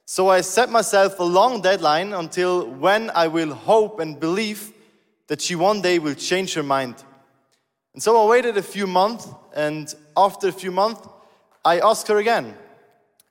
So 0.07 0.29
I 0.29 0.41
set 0.41 0.71
myself 0.71 1.19
a 1.19 1.25
long 1.25 1.61
deadline 1.61 2.13
until 2.13 2.67
when 2.67 3.11
I 3.15 3.29
will 3.29 3.55
hope 3.55 4.01
and 4.01 4.19
believe 4.19 4.73
that 5.27 5.41
she 5.41 5.55
one 5.55 5.83
day 5.83 5.99
will 5.99 6.15
change 6.15 6.55
her 6.55 6.63
mind. 6.63 6.97
And 7.95 8.03
so 8.03 8.21
I 8.21 8.29
waited 8.29 8.57
a 8.57 8.63
few 8.63 8.87
months, 8.87 9.29
and 9.55 9.93
after 10.17 10.49
a 10.49 10.53
few 10.53 10.71
months, 10.71 11.07
I 11.65 11.81
asked 11.81 12.09
her 12.09 12.19
again. 12.19 12.57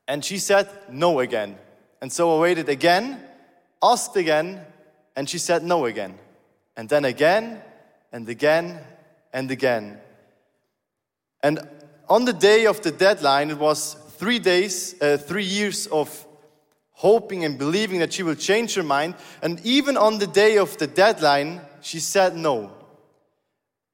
And 0.08 0.24
she 0.24 0.38
said 0.38 0.70
no 0.90 1.20
again. 1.20 1.58
And 2.02 2.12
so 2.12 2.38
I 2.38 2.40
waited 2.40 2.70
again, 2.70 3.22
asked 3.82 4.16
again, 4.16 4.62
and 5.16 5.30
she 5.30 5.38
said 5.38 5.64
no 5.64 5.86
again. 5.86 6.18
And 6.80 6.88
then 6.88 7.04
again, 7.04 7.62
and 8.14 8.30
again, 8.30 8.80
and 9.34 9.52
again. 9.52 10.00
And 11.44 11.60
on 12.08 12.24
the 12.24 12.32
day 12.32 12.68
of 12.68 12.80
the 12.80 12.92
deadline, 12.92 13.50
it 13.50 13.58
was 13.58 13.98
three 14.12 14.40
days, 14.40 14.96
uh, 15.02 15.18
three 15.18 15.44
years 15.44 15.88
of 15.88 16.26
hoping 16.92 17.44
and 17.44 17.58
believing 17.58 18.00
that 18.00 18.14
she 18.14 18.24
will 18.24 18.36
change 18.36 18.76
her 18.76 18.84
mind. 18.84 19.16
And 19.42 19.60
even 19.66 19.98
on 19.98 20.20
the 20.20 20.28
day 20.28 20.58
of 20.58 20.78
the 20.78 20.88
deadline, 20.88 21.60
she 21.82 22.00
said 22.00 22.38
no. 22.38 22.72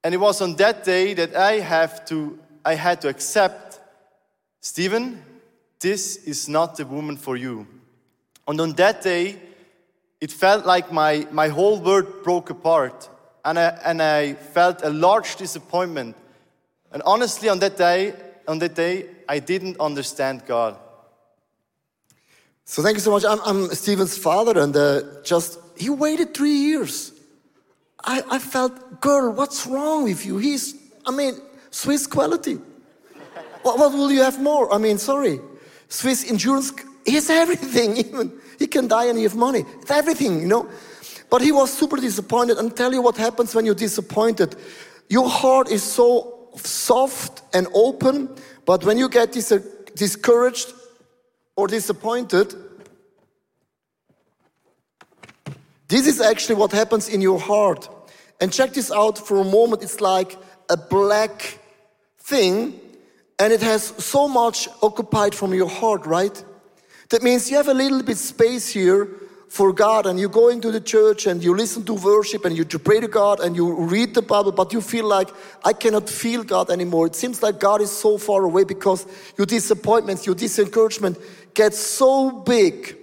And 0.03 0.13
it 0.13 0.19
was 0.19 0.39
on 0.39 0.55
that 0.57 0.83
day 0.83 1.15
that 1.15 1.35
I 1.35 1.53
have 1.53 2.05
to, 2.09 2.37
I 2.63 2.75
had 2.75 3.01
to 3.01 3.07
accept, 3.09 3.79
Stephen, 4.61 5.25
this 5.79 6.17
is 6.17 6.47
not 6.47 6.77
the 6.77 6.85
woman 6.85 7.17
for 7.17 7.35
you. 7.35 7.65
And 8.47 8.61
on 8.61 8.73
that 8.73 9.01
day, 9.01 9.39
it 10.25 10.31
felt 10.31 10.65
like 10.65 10.91
my, 10.91 11.27
my 11.31 11.47
whole 11.47 11.79
world 11.79 12.23
broke 12.23 12.49
apart. 12.49 13.09
And 13.45 13.57
I, 13.57 13.67
and 13.85 14.01
I 14.01 14.33
felt 14.33 14.83
a 14.83 14.89
large 14.89 15.35
disappointment 15.37 16.15
and 16.95 17.03
honestly, 17.05 17.49
on 17.49 17.59
that 17.59 17.75
day, 17.75 18.13
on 18.47 18.59
that 18.59 18.73
day, 18.73 19.07
I 19.27 19.39
didn't 19.39 19.77
understand 19.81 20.45
God. 20.45 20.77
So 22.63 22.81
thank 22.81 22.95
you 22.95 23.01
so 23.01 23.11
much. 23.11 23.25
I'm, 23.25 23.39
I'm 23.45 23.67
Stephen's 23.75 24.17
father, 24.17 24.57
and 24.61 24.73
uh, 24.73 25.01
just 25.21 25.59
he 25.75 25.89
waited 25.89 26.33
three 26.33 26.55
years. 26.55 27.11
I, 28.01 28.23
I 28.31 28.39
felt, 28.39 29.01
girl, 29.01 29.33
what's 29.33 29.67
wrong 29.67 30.05
with 30.05 30.25
you? 30.25 30.37
He's, 30.37 30.73
I 31.05 31.11
mean, 31.11 31.33
Swiss 31.69 32.07
quality. 32.07 32.59
what, 33.63 33.77
what 33.77 33.91
will 33.91 34.09
you 34.09 34.21
have 34.21 34.41
more? 34.41 34.73
I 34.73 34.77
mean, 34.77 34.97
sorry, 34.97 35.41
Swiss 35.89 36.23
insurance. 36.23 36.71
He's 37.05 37.29
everything. 37.43 37.97
Even 37.97 38.31
he 38.59 38.67
can 38.67 38.87
die 38.87 39.05
and 39.05 39.17
he 39.17 39.23
have 39.23 39.35
money. 39.35 39.65
It's 39.81 39.91
everything, 39.91 40.41
you 40.41 40.47
know. 40.47 40.69
But 41.29 41.41
he 41.41 41.51
was 41.51 41.71
super 41.73 41.97
disappointed. 41.97 42.57
And 42.57 42.75
tell 42.75 42.93
you 42.93 43.01
what 43.01 43.17
happens 43.17 43.55
when 43.55 43.65
you're 43.65 43.75
disappointed. 43.75 44.55
Your 45.09 45.29
heart 45.29 45.69
is 45.69 45.83
so 45.83 46.49
soft 46.57 47.41
and 47.53 47.67
open, 47.73 48.29
but 48.65 48.83
when 48.83 48.97
you 48.97 49.09
get 49.09 49.31
dis 49.31 49.53
discouraged 49.95 50.73
or 51.55 51.67
disappointed, 51.67 52.53
this 55.87 56.07
is 56.07 56.19
actually 56.21 56.55
what 56.55 56.71
happens 56.71 57.09
in 57.09 57.21
your 57.21 57.39
heart. 57.39 57.89
And 58.41 58.51
check 58.51 58.73
this 58.73 58.91
out 58.91 59.17
for 59.17 59.41
a 59.41 59.43
moment. 59.43 59.83
It's 59.83 60.01
like 60.01 60.37
a 60.69 60.77
black 60.77 61.59
thing, 62.19 62.79
and 63.39 63.53
it 63.53 63.61
has 63.61 63.93
so 64.03 64.27
much 64.27 64.67
occupied 64.81 65.35
from 65.35 65.53
your 65.53 65.69
heart, 65.69 66.05
right? 66.05 66.43
That 67.09 67.21
means 67.21 67.49
you 67.49 67.57
have 67.57 67.67
a 67.67 67.73
little 67.73 68.01
bit 68.01 68.17
space 68.17 68.67
here 68.67 69.07
for 69.47 69.71
God 69.71 70.05
and 70.05 70.19
you 70.19 70.27
go 70.27 70.49
into 70.49 70.71
the 70.71 70.81
church 70.81 71.27
and 71.27 71.43
you 71.43 71.55
listen 71.55 71.85
to 71.85 71.93
worship 71.93 72.45
and 72.45 72.57
you 72.57 72.65
pray 72.65 72.99
to 72.99 73.07
God 73.07 73.39
and 73.39 73.55
you 73.55 73.73
read 73.73 74.13
the 74.13 74.21
Bible, 74.21 74.51
but 74.51 74.73
you 74.73 74.81
feel 74.81 75.05
like, 75.05 75.29
I 75.63 75.73
cannot 75.73 76.09
feel 76.09 76.43
God 76.43 76.69
anymore. 76.69 77.07
It 77.07 77.15
seems 77.15 77.41
like 77.43 77.59
God 77.59 77.81
is 77.81 77.91
so 77.91 78.17
far 78.17 78.43
away 78.43 78.63
because 78.63 79.05
your 79.37 79.45
disappointments, 79.45 80.25
your 80.25 80.35
disencouragement 80.35 81.17
gets 81.53 81.77
so 81.77 82.31
big 82.31 82.97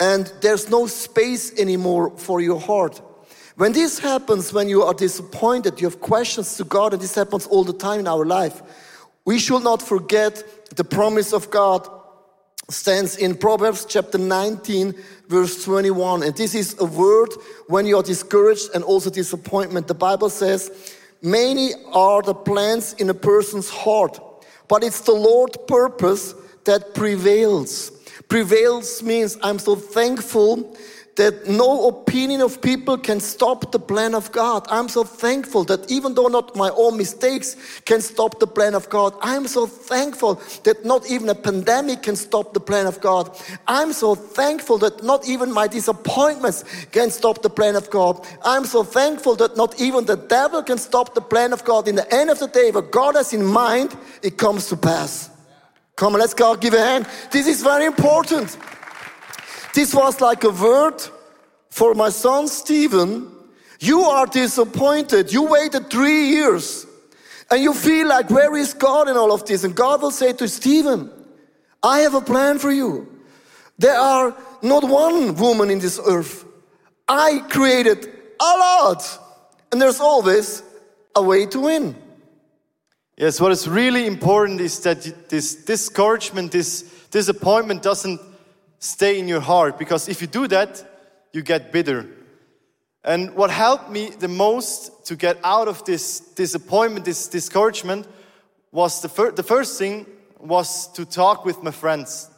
and 0.00 0.32
there's 0.40 0.70
no 0.70 0.86
space 0.86 1.58
anymore 1.58 2.16
for 2.16 2.40
your 2.40 2.60
heart. 2.60 3.00
When 3.56 3.72
this 3.72 3.98
happens, 3.98 4.52
when 4.52 4.68
you 4.68 4.82
are 4.82 4.94
disappointed, 4.94 5.80
you 5.80 5.86
have 5.86 6.00
questions 6.00 6.56
to 6.56 6.64
God, 6.64 6.94
and 6.94 7.02
this 7.02 7.14
happens 7.14 7.46
all 7.46 7.64
the 7.64 7.74
time 7.74 8.00
in 8.00 8.08
our 8.08 8.24
life, 8.24 8.62
we 9.24 9.38
should 9.38 9.62
not 9.62 9.82
forget 9.82 10.42
the 10.74 10.84
promise 10.84 11.32
of 11.32 11.50
God 11.50 11.86
stands 12.68 13.16
in 13.16 13.36
Proverbs 13.36 13.84
chapter 13.84 14.18
19, 14.18 14.94
verse 15.28 15.64
21. 15.64 16.22
And 16.22 16.36
this 16.36 16.54
is 16.54 16.76
a 16.78 16.84
word 16.84 17.30
when 17.68 17.86
you 17.86 17.96
are 17.98 18.02
discouraged 18.02 18.70
and 18.74 18.84
also 18.84 19.10
disappointment. 19.10 19.88
The 19.88 19.94
Bible 19.94 20.30
says, 20.30 20.96
Many 21.22 21.72
are 21.92 22.22
the 22.22 22.34
plans 22.34 22.94
in 22.94 23.08
a 23.08 23.14
person's 23.14 23.70
heart, 23.70 24.18
but 24.68 24.82
it's 24.82 25.02
the 25.02 25.12
Lord's 25.12 25.56
purpose 25.68 26.34
that 26.64 26.94
prevails. 26.94 27.92
Prevails 28.28 29.02
means 29.02 29.38
I'm 29.42 29.58
so 29.58 29.76
thankful 29.76 30.76
that 31.16 31.46
no 31.46 31.88
opinion 31.88 32.40
of 32.40 32.62
people 32.62 32.96
can 32.96 33.20
stop 33.20 33.70
the 33.70 33.78
plan 33.78 34.14
of 34.14 34.32
God. 34.32 34.66
I'm 34.70 34.88
so 34.88 35.04
thankful 35.04 35.64
that 35.64 35.90
even 35.90 36.14
though 36.14 36.28
not 36.28 36.56
my 36.56 36.70
own 36.70 36.96
mistakes 36.96 37.80
can 37.84 38.00
stop 38.00 38.38
the 38.38 38.46
plan 38.46 38.74
of 38.74 38.88
God, 38.88 39.14
I'm 39.20 39.46
so 39.46 39.66
thankful 39.66 40.40
that 40.64 40.84
not 40.84 41.10
even 41.10 41.28
a 41.28 41.34
pandemic 41.34 42.02
can 42.02 42.16
stop 42.16 42.54
the 42.54 42.60
plan 42.60 42.86
of 42.86 43.00
God. 43.00 43.36
I'm 43.66 43.92
so 43.92 44.14
thankful 44.14 44.78
that 44.78 45.02
not 45.02 45.28
even 45.28 45.52
my 45.52 45.68
disappointments 45.68 46.64
can 46.92 47.10
stop 47.10 47.42
the 47.42 47.50
plan 47.50 47.76
of 47.76 47.90
God. 47.90 48.26
I'm 48.42 48.64
so 48.64 48.82
thankful 48.82 49.36
that 49.36 49.56
not 49.56 49.78
even 49.80 50.06
the 50.06 50.16
devil 50.16 50.62
can 50.62 50.78
stop 50.78 51.14
the 51.14 51.20
plan 51.20 51.52
of 51.52 51.64
God. 51.64 51.88
In 51.88 51.96
the 51.96 52.14
end 52.14 52.30
of 52.30 52.38
the 52.38 52.48
day, 52.48 52.70
what 52.70 52.90
God 52.90 53.16
has 53.16 53.34
in 53.34 53.44
mind, 53.44 53.94
it 54.22 54.38
comes 54.38 54.68
to 54.68 54.76
pass. 54.76 55.28
Come 55.96 56.14
on, 56.14 56.20
let's 56.20 56.34
go 56.34 56.56
give 56.56 56.72
a 56.72 56.80
hand. 56.80 57.06
This 57.30 57.46
is 57.46 57.62
very 57.62 57.84
important. 57.84 58.56
This 59.74 59.94
was 59.94 60.20
like 60.20 60.44
a 60.44 60.50
word 60.50 61.02
for 61.70 61.94
my 61.94 62.10
son 62.10 62.48
Stephen. 62.48 63.30
You 63.80 64.02
are 64.02 64.26
disappointed. 64.26 65.32
You 65.32 65.44
waited 65.44 65.90
three 65.90 66.28
years 66.28 66.86
and 67.50 67.62
you 67.62 67.74
feel 67.74 68.08
like, 68.08 68.30
where 68.30 68.56
is 68.56 68.74
God 68.74 69.08
in 69.08 69.16
all 69.16 69.32
of 69.32 69.44
this? 69.44 69.64
And 69.64 69.74
God 69.74 70.02
will 70.02 70.10
say 70.10 70.32
to 70.34 70.48
Stephen, 70.48 71.10
I 71.82 72.00
have 72.00 72.14
a 72.14 72.20
plan 72.20 72.58
for 72.58 72.70
you. 72.70 73.08
There 73.78 73.98
are 73.98 74.36
not 74.62 74.84
one 74.84 75.34
woman 75.34 75.70
in 75.70 75.78
this 75.78 76.00
earth. 76.06 76.44
I 77.08 77.40
created 77.50 78.06
a 78.40 78.44
lot. 78.44 79.18
And 79.72 79.80
there's 79.80 80.00
always 80.00 80.62
a 81.16 81.22
way 81.22 81.46
to 81.46 81.60
win. 81.60 81.96
Yes, 83.16 83.40
what 83.40 83.52
is 83.52 83.68
really 83.68 84.06
important 84.06 84.60
is 84.60 84.80
that 84.80 85.28
this 85.28 85.54
discouragement, 85.54 86.52
this 86.52 86.82
disappointment 87.10 87.82
doesn't 87.82 88.20
stay 88.82 89.20
in 89.20 89.28
your 89.28 89.40
heart 89.40 89.78
because 89.78 90.08
if 90.08 90.20
you 90.20 90.26
do 90.26 90.48
that, 90.48 90.84
you 91.32 91.40
get 91.40 91.70
bitter. 91.70 92.04
And 93.04 93.34
what 93.34 93.50
helped 93.50 93.90
me 93.90 94.10
the 94.10 94.28
most 94.28 95.06
to 95.06 95.14
get 95.14 95.38
out 95.44 95.68
of 95.68 95.84
this 95.84 96.18
disappointment, 96.18 97.04
this 97.04 97.28
discouragement, 97.28 98.06
was 98.72 99.00
the, 99.00 99.08
fir- 99.08 99.30
the 99.30 99.42
first 99.44 99.78
thing 99.78 100.06
was 100.40 100.88
to 100.94 101.04
talk 101.04 101.44
with 101.44 101.62
my 101.62 101.70
friends. 101.70 102.28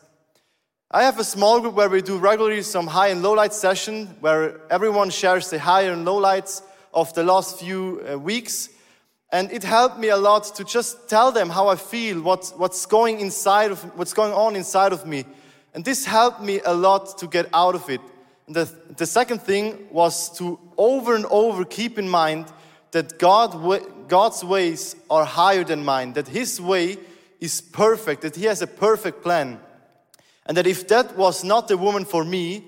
I 0.91 1.05
have 1.05 1.19
a 1.19 1.25
small 1.25 1.61
group 1.61 1.75
where 1.75 1.89
we 1.89 2.03
do 2.03 2.19
regularly 2.19 2.63
some 2.63 2.89
high 2.89 3.09
and 3.09 3.23
low 3.23 3.33
light 3.33 3.55
session 3.55 4.07
where 4.21 4.61
everyone 4.71 5.09
shares 5.09 5.49
the 5.49 5.59
high 5.59 5.83
and 5.83 6.05
low 6.05 6.17
lights 6.17 6.63
of 6.93 7.13
the 7.15 7.25
last 7.25 7.59
few 7.59 8.05
uh, 8.07 8.19
weeks. 8.19 8.69
And 9.33 9.51
it 9.51 9.65
helped 9.65 9.99
me 9.99 10.11
a 10.11 10.17
lot 10.17 10.45
to 10.57 10.65
just 10.65 11.09
tell 11.09 11.33
them 11.33 11.49
how 11.49 11.69
I 11.69 11.77
feel, 11.77 12.21
what, 12.21 12.53
what's 12.57 12.85
going 12.85 13.21
inside 13.21 13.71
of, 13.71 13.83
what's 13.97 14.13
going 14.13 14.35
on 14.35 14.57
inside 14.57 14.93
of 14.93 15.07
me. 15.07 15.25
And 15.75 15.85
this 15.85 16.05
helped 16.05 16.41
me 16.41 16.61
a 16.65 16.73
lot 16.73 17.19
to 17.19 17.27
get 17.27 17.49
out 17.53 17.75
of 17.75 17.91
it. 17.91 18.01
And 18.47 18.55
the, 18.55 18.71
the 18.97 19.07
second 19.07 19.43
thing 19.43 19.89
was 19.91 20.31
to 20.39 20.59
over 20.79 21.15
and 21.17 21.27
over 21.27 21.65
keep 21.65 21.99
in 21.99 22.09
mind 22.09 22.47
that 22.93 23.19
God, 23.19 24.09
God's 24.09 24.45
ways 24.45 24.95
are 25.11 25.25
higher 25.25 25.65
than 25.65 25.85
mine, 25.85 26.13
that 26.13 26.29
His 26.29 26.61
way 26.61 26.97
is 27.41 27.61
perfect, 27.61 28.23
that 28.23 28.37
He 28.37 28.45
has 28.45 28.63
a 28.63 28.67
perfect 28.67 29.23
plan. 29.23 29.59
And 30.47 30.57
that 30.57 30.67
if 30.67 30.87
that 30.89 31.17
was 31.17 31.43
not 31.43 31.69
the 31.69 31.77
woman 31.77 32.05
for 32.05 32.25
me, 32.25 32.65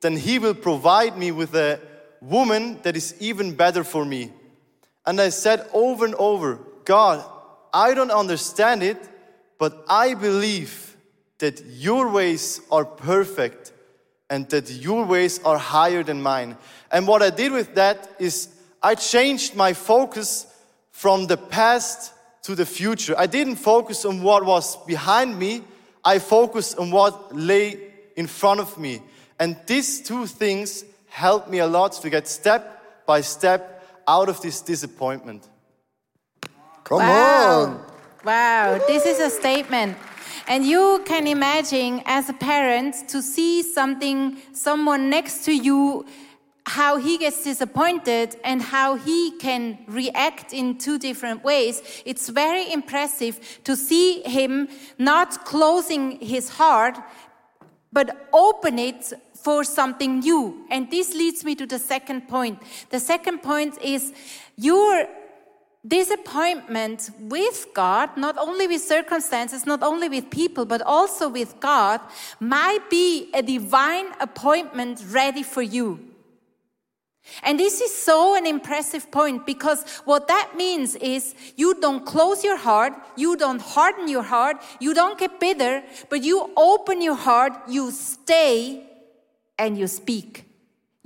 then 0.00 0.16
He 0.16 0.38
will 0.38 0.54
provide 0.54 1.18
me 1.18 1.32
with 1.32 1.54
a 1.54 1.80
woman 2.22 2.80
that 2.82 2.96
is 2.96 3.14
even 3.20 3.54
better 3.54 3.84
for 3.84 4.04
me. 4.04 4.32
And 5.04 5.20
I 5.20 5.28
said 5.28 5.68
over 5.72 6.04
and 6.04 6.14
over, 6.14 6.58
God, 6.84 7.24
I 7.72 7.92
don't 7.94 8.10
understand 8.10 8.82
it, 8.82 8.96
but 9.58 9.84
I 9.88 10.14
believe 10.14 10.85
that 11.38 11.62
your 11.66 12.10
ways 12.10 12.60
are 12.70 12.84
perfect 12.84 13.72
and 14.30 14.48
that 14.50 14.70
your 14.70 15.04
ways 15.04 15.40
are 15.44 15.58
higher 15.58 16.02
than 16.02 16.22
mine. 16.22 16.56
And 16.90 17.06
what 17.06 17.22
I 17.22 17.30
did 17.30 17.52
with 17.52 17.74
that 17.74 18.10
is 18.18 18.48
I 18.82 18.94
changed 18.94 19.54
my 19.54 19.72
focus 19.72 20.46
from 20.90 21.26
the 21.26 21.36
past 21.36 22.12
to 22.42 22.54
the 22.54 22.66
future. 22.66 23.14
I 23.18 23.26
didn't 23.26 23.56
focus 23.56 24.04
on 24.04 24.22
what 24.22 24.44
was 24.44 24.76
behind 24.84 25.38
me, 25.38 25.62
I 26.04 26.18
focused 26.18 26.78
on 26.78 26.90
what 26.90 27.34
lay 27.34 27.78
in 28.16 28.26
front 28.26 28.60
of 28.60 28.78
me. 28.78 29.02
And 29.38 29.56
these 29.66 30.00
two 30.00 30.26
things 30.26 30.84
helped 31.08 31.50
me 31.50 31.58
a 31.58 31.66
lot 31.66 31.92
to 31.92 32.10
get 32.10 32.28
step 32.28 33.04
by 33.06 33.20
step 33.20 33.84
out 34.08 34.28
of 34.28 34.40
this 34.40 34.60
disappointment. 34.60 35.46
Come 36.84 36.98
wow. 36.98 37.62
on. 37.62 37.84
Wow, 38.24 38.80
this 38.86 39.04
is 39.04 39.18
a 39.18 39.30
statement. 39.30 39.96
And 40.48 40.64
you 40.64 41.02
can 41.04 41.26
imagine 41.26 42.02
as 42.06 42.28
a 42.28 42.32
parent 42.32 43.08
to 43.08 43.20
see 43.20 43.62
something, 43.62 44.36
someone 44.52 45.10
next 45.10 45.44
to 45.46 45.52
you, 45.52 46.06
how 46.66 46.98
he 46.98 47.18
gets 47.18 47.42
disappointed 47.42 48.36
and 48.44 48.62
how 48.62 48.94
he 48.94 49.32
can 49.38 49.78
react 49.88 50.52
in 50.52 50.78
two 50.78 50.98
different 50.98 51.44
ways. 51.44 51.82
It's 52.04 52.28
very 52.28 52.72
impressive 52.72 53.60
to 53.64 53.76
see 53.76 54.22
him 54.22 54.68
not 54.98 55.44
closing 55.44 56.20
his 56.20 56.48
heart, 56.48 56.96
but 57.92 58.28
open 58.32 58.78
it 58.78 59.12
for 59.34 59.64
something 59.64 60.20
new. 60.20 60.66
And 60.70 60.90
this 60.90 61.14
leads 61.14 61.44
me 61.44 61.54
to 61.56 61.66
the 61.66 61.78
second 61.78 62.28
point. 62.28 62.60
The 62.90 63.00
second 63.00 63.42
point 63.42 63.80
is 63.82 64.12
your 64.56 65.06
disappointment 65.86 67.10
with 67.20 67.68
God, 67.74 68.16
not 68.16 68.36
only 68.38 68.66
with 68.66 68.80
circumstances, 68.82 69.66
not 69.66 69.82
only 69.82 70.08
with 70.08 70.30
people, 70.30 70.64
but 70.64 70.82
also 70.82 71.28
with 71.28 71.58
God, 71.60 72.00
might 72.40 72.88
be 72.90 73.30
a 73.34 73.42
divine 73.42 74.06
appointment 74.20 75.02
ready 75.10 75.42
for 75.42 75.62
you. 75.62 76.00
And 77.42 77.58
this 77.58 77.80
is 77.80 77.92
so 77.92 78.36
an 78.36 78.46
impressive 78.46 79.10
point 79.10 79.46
because 79.46 79.84
what 80.04 80.28
that 80.28 80.52
means 80.56 80.94
is 80.96 81.34
you 81.56 81.74
don't 81.80 82.06
close 82.06 82.44
your 82.44 82.56
heart, 82.56 82.94
you 83.16 83.36
don't 83.36 83.60
harden 83.60 84.08
your 84.08 84.22
heart, 84.22 84.62
you 84.80 84.94
don't 84.94 85.18
get 85.18 85.40
bitter, 85.40 85.82
but 86.08 86.22
you 86.22 86.50
open 86.56 87.02
your 87.02 87.16
heart, 87.16 87.52
you 87.68 87.90
stay, 87.90 88.84
and 89.58 89.76
you 89.76 89.86
speak. 89.86 90.45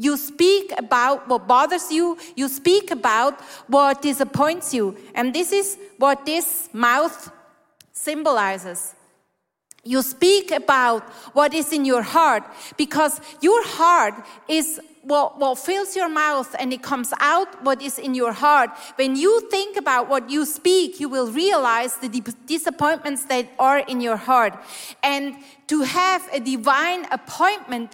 You 0.01 0.17
speak 0.17 0.73
about 0.79 1.29
what 1.29 1.47
bothers 1.47 1.93
you. 1.93 2.17
You 2.35 2.49
speak 2.49 2.91
about 2.91 3.39
what 3.69 4.01
disappoints 4.01 4.73
you. 4.73 4.97
And 5.15 5.35
this 5.35 5.53
is 5.53 5.77
what 5.99 6.25
this 6.25 6.71
mouth 6.73 7.31
symbolizes. 7.93 8.95
You 9.85 10.01
speak 10.01 10.53
about 10.53 11.03
what 11.35 11.53
is 11.53 11.71
in 11.75 11.85
your 11.85 12.01
heart 12.01 12.45
because 12.79 13.21
your 13.43 13.63
heart 13.67 14.15
is 14.49 14.81
what, 15.03 15.39
what 15.39 15.59
fills 15.59 15.97
your 15.97 16.09
mouth 16.09 16.55
and 16.59 16.73
it 16.73 16.83
comes 16.83 17.13
out 17.21 17.63
what 17.63 17.83
is 17.83 17.99
in 17.99 18.15
your 18.15 18.33
heart. 18.33 18.71
When 18.97 19.17
you 19.17 19.49
think 19.51 19.77
about 19.77 20.09
what 20.09 20.31
you 20.31 20.47
speak, 20.47 20.99
you 21.01 21.09
will 21.11 21.31
realize 21.31 21.97
the 21.97 22.09
disappointments 22.47 23.25
that 23.27 23.49
are 23.59 23.79
in 23.79 24.01
your 24.01 24.17
heart. 24.17 24.55
And 25.03 25.37
to 25.69 25.83
have 25.83 26.29
a 26.33 26.41
divine 26.41 27.07
appointment 27.11 27.93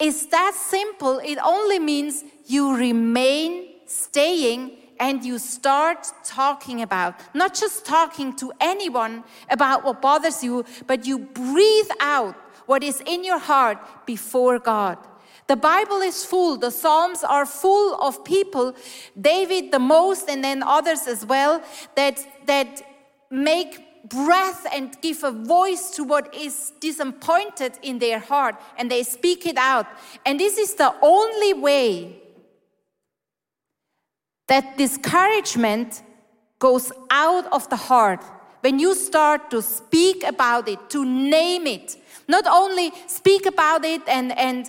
is 0.00 0.26
that 0.28 0.54
simple. 0.54 1.18
It 1.18 1.38
only 1.44 1.78
means 1.78 2.24
you 2.46 2.74
remain 2.74 3.68
staying 3.86 4.76
and 4.98 5.24
you 5.24 5.38
start 5.38 6.06
talking 6.24 6.82
about, 6.82 7.14
not 7.34 7.54
just 7.54 7.86
talking 7.86 8.36
to 8.36 8.52
anyone 8.60 9.24
about 9.48 9.84
what 9.84 10.02
bothers 10.02 10.44
you, 10.44 10.64
but 10.86 11.06
you 11.06 11.18
breathe 11.18 11.90
out 12.00 12.34
what 12.66 12.84
is 12.84 13.02
in 13.06 13.24
your 13.24 13.38
heart 13.38 13.78
before 14.06 14.58
God. 14.58 14.98
The 15.46 15.56
Bible 15.56 16.00
is 16.02 16.24
full, 16.24 16.56
the 16.58 16.70
Psalms 16.70 17.24
are 17.24 17.44
full 17.44 18.00
of 18.00 18.24
people, 18.24 18.74
David 19.20 19.72
the 19.72 19.80
most, 19.80 20.28
and 20.28 20.44
then 20.44 20.62
others 20.62 21.08
as 21.08 21.26
well, 21.26 21.60
that, 21.96 22.24
that 22.46 22.82
make 23.30 23.89
breath 24.08 24.66
and 24.72 25.00
give 25.00 25.22
a 25.24 25.30
voice 25.30 25.90
to 25.90 26.04
what 26.04 26.34
is 26.34 26.72
disappointed 26.80 27.78
in 27.82 27.98
their 27.98 28.18
heart 28.18 28.56
and 28.78 28.90
they 28.90 29.02
speak 29.02 29.46
it 29.46 29.56
out. 29.56 29.86
And 30.24 30.38
this 30.38 30.58
is 30.58 30.74
the 30.74 30.94
only 31.02 31.54
way 31.54 32.20
that 34.48 34.76
discouragement 34.76 36.02
goes 36.58 36.92
out 37.10 37.46
of 37.52 37.68
the 37.70 37.76
heart. 37.76 38.24
When 38.60 38.78
you 38.78 38.94
start 38.94 39.50
to 39.50 39.62
speak 39.62 40.24
about 40.24 40.68
it, 40.68 40.90
to 40.90 41.04
name 41.04 41.66
it, 41.66 41.96
not 42.28 42.46
only 42.46 42.92
speak 43.06 43.46
about 43.46 43.84
it 43.84 44.02
and, 44.06 44.36
and 44.38 44.68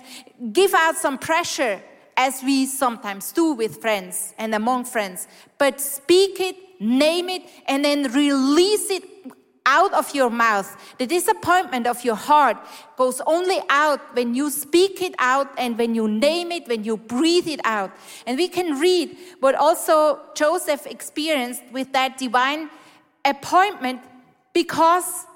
give 0.52 0.72
out 0.72 0.96
some 0.96 1.18
pressure 1.18 1.82
as 2.16 2.42
we 2.42 2.66
sometimes 2.66 3.32
do 3.32 3.52
with 3.52 3.80
friends 3.80 4.34
and 4.38 4.54
among 4.54 4.84
friends, 4.84 5.26
but 5.58 5.80
speak 5.80 6.40
it 6.40 6.71
name 6.80 7.28
it, 7.28 7.42
and 7.66 7.84
then 7.84 8.12
release 8.12 8.90
it 8.90 9.04
out 9.66 9.92
of 9.94 10.14
your 10.14 10.30
mouth. 10.30 10.76
The 10.98 11.06
disappointment 11.06 11.86
of 11.86 12.04
your 12.04 12.16
heart 12.16 12.56
goes 12.96 13.20
only 13.26 13.60
out 13.68 14.00
when 14.14 14.34
you 14.34 14.50
speak 14.50 15.00
it 15.00 15.14
out 15.18 15.48
and 15.56 15.78
when 15.78 15.94
you 15.94 16.08
name 16.08 16.50
it, 16.52 16.66
when 16.66 16.84
you 16.84 16.96
breathe 16.96 17.46
it 17.46 17.60
out. 17.64 17.92
And 18.26 18.36
we 18.36 18.48
can 18.48 18.78
read 18.78 19.16
what 19.40 19.54
also 19.54 20.20
Joseph 20.34 20.86
experienced 20.86 21.62
with 21.72 21.92
that 21.92 22.18
divine 22.18 22.70
appointment 23.24 24.00
because 24.52 25.26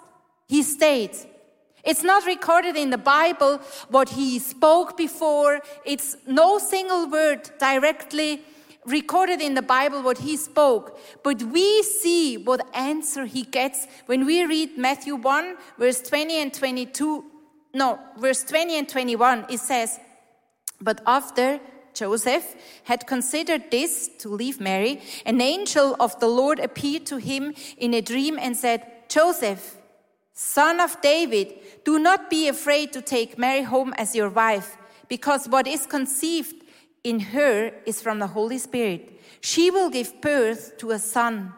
he 0.48 0.62
stayed. 0.62 1.16
It's 1.84 2.02
not 2.02 2.26
recorded 2.26 2.76
in 2.76 2.90
the 2.90 2.98
Bible 2.98 3.58
what 3.90 4.08
he 4.08 4.40
spoke 4.40 4.96
before. 4.96 5.60
It's 5.84 6.16
no 6.26 6.58
single 6.58 7.08
word 7.08 7.48
directly 7.60 8.42
recorded 8.86 9.40
in 9.40 9.54
the 9.54 9.62
Bible 9.62 10.02
what 10.02 10.18
he 10.18 10.36
spoke. 10.36 10.98
But 11.22 11.42
we 11.42 11.82
see 11.82 12.36
what 12.36 12.68
answer 12.74 13.26
he 13.26 13.42
gets 13.42 13.86
when 14.06 14.24
we 14.24 14.44
read 14.44 14.78
Matthew 14.78 15.16
1, 15.16 15.56
verse 15.78 16.00
20 16.00 16.42
and 16.42 16.54
22. 16.54 17.24
No, 17.74 17.98
verse 18.18 18.42
20 18.44 18.78
and 18.78 18.88
21. 18.88 19.46
It 19.50 19.60
says, 19.60 19.98
But 20.80 21.00
after 21.06 21.60
Joseph 21.92 22.54
had 22.84 23.06
considered 23.06 23.70
this 23.70 24.08
to 24.18 24.28
leave 24.28 24.60
Mary, 24.60 25.00
an 25.24 25.40
angel 25.40 25.96
of 25.98 26.18
the 26.20 26.28
Lord 26.28 26.58
appeared 26.58 27.06
to 27.06 27.16
him 27.16 27.54
in 27.78 27.94
a 27.94 28.02
dream 28.02 28.38
and 28.38 28.56
said, 28.56 28.86
Joseph, 29.08 29.76
son 30.32 30.80
of 30.80 31.00
David, 31.00 31.54
do 31.84 31.98
not 31.98 32.28
be 32.28 32.48
afraid 32.48 32.92
to 32.92 33.00
take 33.00 33.38
Mary 33.38 33.62
home 33.62 33.94
as 33.96 34.14
your 34.14 34.28
wife, 34.28 34.76
because 35.08 35.48
what 35.48 35.66
is 35.66 35.86
conceived 35.86 36.65
in 37.06 37.20
her 37.20 37.70
is 37.86 38.02
from 38.02 38.18
the 38.18 38.26
Holy 38.26 38.58
Spirit. 38.58 39.20
She 39.40 39.70
will 39.70 39.90
give 39.90 40.20
birth 40.20 40.76
to 40.78 40.90
a 40.90 40.98
son, 40.98 41.52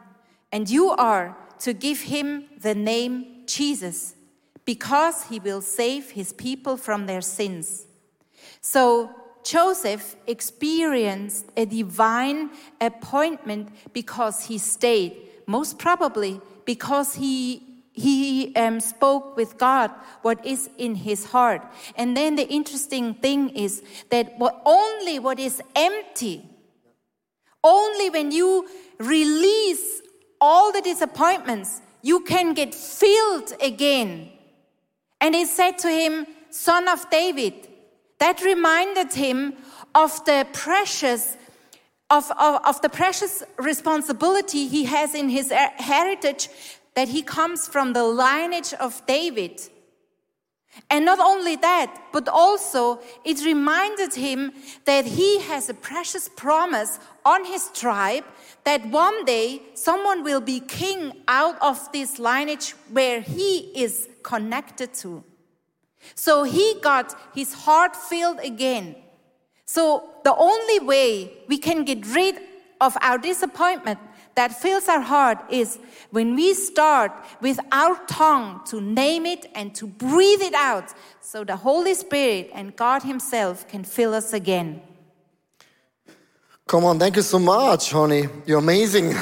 and 0.53 0.69
you 0.69 0.91
are 0.91 1.35
to 1.61 1.73
give 1.73 2.03
him 2.03 2.45
the 2.61 2.75
name 2.75 3.45
Jesus, 3.47 4.15
because 4.67 5.25
he 5.25 5.41
will 5.41 5.63
save 5.63 6.11
his 6.11 6.35
people 6.35 6.77
from 6.77 7.07
their 7.07 7.23
sins. 7.23 7.87
So 8.61 9.11
Joseph 9.43 10.17
experienced 10.27 11.47
a 11.57 11.65
divine 11.65 12.51
appointment 12.79 13.71
because 13.95 14.45
he 14.45 14.59
stayed, 14.59 15.17
most 15.47 15.79
probably 15.79 16.43
because 16.67 17.15
he 17.15 17.68
he 17.99 18.55
um, 18.57 18.81
spoke 18.81 19.37
with 19.37 19.59
God 19.59 19.91
what 20.23 20.45
is 20.45 20.71
in 20.79 20.95
his 20.95 21.27
heart. 21.27 21.63
And 21.97 22.17
then 22.17 22.37
the 22.37 22.49
interesting 22.49 23.15
thing 23.15 23.51
is 23.51 23.83
that 24.11 24.39
what, 24.39 24.63
only 24.65 25.19
what 25.19 25.39
is 25.39 25.61
empty, 25.75 26.45
only 27.63 28.11
when 28.11 28.31
you 28.31 28.69
release 28.99 30.03
all 30.41 30.73
the 30.73 30.81
disappointments, 30.81 31.81
you 32.03 32.21
can 32.21 32.55
get 32.55 32.75
filled 32.75 33.53
again. 33.61 34.31
And 35.21 35.35
he 35.35 35.45
said 35.45 35.79
to 35.79 35.89
him, 35.89 36.27
Son 36.51 36.89
of 36.89 37.09
David, 37.11 37.69
that 38.19 38.43
reminded 38.43 39.13
him 39.13 39.55
of 39.95 40.25
the 40.25 40.47
precious 40.53 41.37
of, 42.11 42.31
of, 42.39 42.61
of, 42.65 42.81
the 42.81 42.89
precious 42.89 43.43
responsibility 43.59 44.67
he 44.67 44.85
has 44.85 45.15
in 45.15 45.29
his 45.29 45.51
heritage 45.51 46.49
that 46.99 47.11
he 47.11 47.23
comes 47.23 47.69
from 47.69 47.93
the 47.93 48.03
lineage 48.03 48.75
of 48.81 49.07
David. 49.07 49.63
And 50.91 51.05
not 51.05 51.21
only 51.21 51.55
that, 51.55 51.97
but 52.11 52.27
also 52.27 52.99
it 53.25 53.39
reminded 53.45 54.15
him 54.15 54.53
that 54.85 55.05
he 55.05 55.39
has 55.43 55.69
a 55.69 55.75
precious 55.75 56.29
promise 56.29 56.99
on 57.25 57.45
his 57.45 57.71
tribe 57.73 58.25
that 58.65 58.85
one 58.87 59.25
day 59.25 59.63
someone 59.75 60.25
will 60.25 60.41
be 60.41 60.59
king 60.59 61.13
out 61.29 61.57
of 61.63 61.77
this 61.93 62.19
lineage 62.19 62.73
where 62.91 63.21
he 63.21 63.71
is 63.77 64.09
connected 64.25 64.93
to. 64.95 65.23
So 66.17 66.43
he 66.43 66.81
got 66.83 67.15
his 67.33 67.53
heart 67.53 67.95
filled 67.95 68.41
again. 68.41 68.97
So 69.67 70.11
the 70.25 70.35
only 70.35 70.81
way 70.81 71.45
we 71.47 71.59
can 71.59 71.85
get 71.85 72.05
rid 72.13 72.41
of 72.81 72.97
our 73.01 73.19
disappointment 73.19 74.01
that 74.39 74.53
fills 74.55 74.87
our 74.89 75.01
heart 75.01 75.39
is 75.51 75.81
when 76.11 76.37
we 76.37 76.55
start 76.55 77.11
with 77.41 77.59
our 77.73 77.97
tongue 78.07 78.61
to 78.67 78.81
name 78.81 79.27
it 79.27 79.51
and 79.53 79.75
to 79.75 79.85
breathe 79.89 80.41
it 80.41 80.55
out 80.55 80.95
so 81.21 81.43
the 81.43 81.57
Holy 81.57 81.93
Spirit 81.93 82.49
and 82.55 82.77
God 82.77 83.03
Himself 83.03 83.67
can 83.67 83.83
fill 83.83 84.15
us 84.15 84.33
again. 84.33 84.81
Come 86.69 86.85
on, 86.85 87.01
thank 87.01 87.17
you 87.17 87.23
so 87.23 87.41
much, 87.41 87.91
honey. 87.91 88.29
You're 88.47 88.61
amazing. 88.61 89.13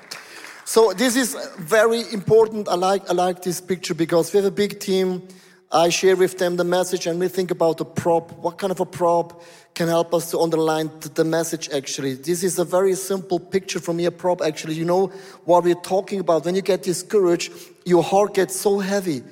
so 0.66 0.92
this 0.92 1.16
is 1.16 1.34
very 1.58 2.02
important. 2.12 2.68
I 2.68 2.74
like 2.74 3.08
I 3.08 3.14
like 3.14 3.40
this 3.40 3.58
picture 3.58 3.94
because 3.94 4.34
we 4.34 4.36
have 4.36 4.44
a 4.44 4.50
big 4.64 4.80
team. 4.80 5.26
I 5.74 5.88
share 5.88 6.16
with 6.16 6.36
them 6.36 6.56
the 6.56 6.64
message 6.64 7.06
and 7.06 7.18
we 7.18 7.28
think 7.28 7.50
about 7.50 7.78
the 7.78 7.86
prop. 7.86 8.32
What 8.32 8.58
kind 8.58 8.70
of 8.70 8.80
a 8.80 8.84
prop 8.84 9.42
can 9.74 9.88
help 9.88 10.12
us 10.14 10.30
to 10.30 10.38
underline 10.38 10.90
the 11.14 11.24
message 11.24 11.68
actually? 11.70 12.14
This 12.14 12.42
is 12.42 12.58
a 12.58 12.64
very 12.64 12.94
simple 12.94 13.40
picture 13.40 13.80
from 13.80 13.98
your 13.98 14.10
prop 14.10 14.42
actually. 14.42 14.74
You 14.74 14.84
know 14.84 15.06
what 15.44 15.64
we're 15.64 15.74
talking 15.74 16.20
about. 16.20 16.44
When 16.44 16.54
you 16.54 16.62
get 16.62 16.82
discouraged, 16.82 17.52
your 17.84 18.02
heart 18.02 18.34
gets 18.34 18.54
so 18.54 18.78
heavy. 18.78 19.22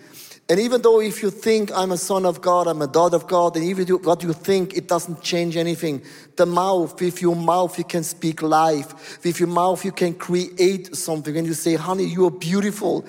And 0.49 0.59
even 0.59 0.83
though 0.83 1.01
if 1.01 1.23
you 1.23 1.31
think 1.31 1.71
I'm 1.73 1.93
a 1.93 1.97
son 1.97 2.27
of 2.27 2.41
God, 2.41 2.67
I'm 2.67 2.83
a 2.83 2.89
daughter 2.89 3.15
of 3.15 3.29
God, 3.29 3.55
and 3.55 3.65
even 3.65 3.87
what 4.03 4.25
you 4.25 4.33
think, 4.33 4.77
it 4.77 4.89
doesn't 4.89 5.23
change 5.23 5.57
anything. 5.57 6.03
The 6.35 6.45
mouth, 6.45 7.01
with 7.01 7.23
your 7.23 7.37
mouth, 7.37 7.79
you 7.79 7.85
can 7.85 8.03
speak 8.03 8.43
life. 8.43 9.23
With 9.23 9.39
your 9.39 9.49
mouth, 9.49 9.85
you 9.85 9.93
can 9.93 10.13
create 10.13 10.97
something. 10.97 11.37
And 11.37 11.47
you 11.47 11.55
say, 11.55 11.77
honey, 11.77 12.07
you 12.07 12.27
are 12.27 12.33
beautiful 12.33 13.07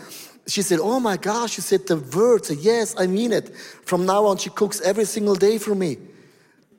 she 0.47 0.61
said, 0.61 0.79
Oh 0.81 0.99
my 0.99 1.17
gosh, 1.17 1.53
she 1.53 1.61
said 1.61 1.87
the 1.87 1.97
words. 1.97 2.51
Yes, 2.51 2.95
I 2.97 3.07
mean 3.07 3.31
it. 3.31 3.55
From 3.85 4.05
now 4.05 4.25
on, 4.25 4.37
she 4.37 4.49
cooks 4.49 4.81
every 4.81 5.05
single 5.05 5.35
day 5.35 5.57
for 5.57 5.75
me. 5.75 5.97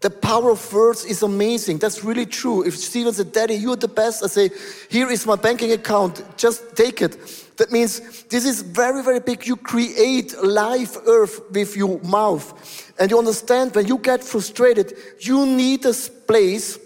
The 0.03 0.11
power 0.11 0.51
of 0.51 0.73
words 0.73 1.05
is 1.05 1.23
amazing. 1.23 1.79
That's 1.79 2.03
really 2.03 2.27
true. 2.27 2.65
If 2.65 2.77
Stephen 2.77 3.13
said, 3.13 3.31
Daddy, 3.31 3.55
you're 3.55 3.77
the 3.77 3.87
best, 3.87 4.25
I 4.25 4.27
say, 4.27 4.51
Here 4.91 5.09
is 5.09 5.25
my 5.25 5.37
banking 5.37 5.71
account. 5.71 6.25
Just 6.37 6.75
take 6.75 7.01
it. 7.01 7.17
That 7.57 7.71
means 7.71 8.25
this 8.25 8.45
is 8.45 8.63
very, 8.63 9.05
very 9.05 9.21
big. 9.21 9.47
You 9.47 9.55
create 9.55 10.35
life 10.43 10.97
earth 11.07 11.41
with 11.53 11.77
your 11.77 12.01
mouth. 12.01 12.93
And 12.99 13.13
you 13.13 13.19
understand 13.19 13.77
when 13.77 13.87
you 13.87 13.99
get 13.99 14.25
frustrated, 14.25 14.93
you 15.21 15.47
need 15.47 15.87
a 15.87 15.95
place 16.27 16.81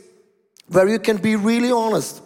where 0.68 0.87
you 0.87 0.98
can 0.98 1.16
be 1.16 1.37
really 1.37 1.72
honest. 1.72 2.20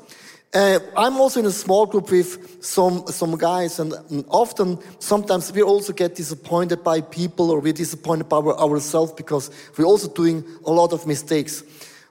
Uh, 0.53 0.81
I'm 0.97 1.21
also 1.21 1.39
in 1.39 1.47
a 1.47 1.53
small 1.53 1.87
group 1.87 2.11
with 2.11 2.65
some, 2.65 3.07
some 3.07 3.37
guys, 3.37 3.79
and 3.79 3.95
often, 4.29 4.79
sometimes 4.99 5.53
we 5.53 5.63
also 5.63 5.93
get 5.93 6.17
disappointed 6.17 6.83
by 6.83 7.03
people 7.03 7.53
or 7.53 7.61
we're 7.61 7.73
disappointed 7.73 8.29
by 8.29 8.39
our, 8.39 8.59
ourselves 8.59 9.13
because 9.13 9.51
we're 9.77 9.85
also 9.85 10.09
doing 10.09 10.45
a 10.67 10.73
lot 10.73 10.93
of 10.93 11.07
mistakes. 11.07 11.63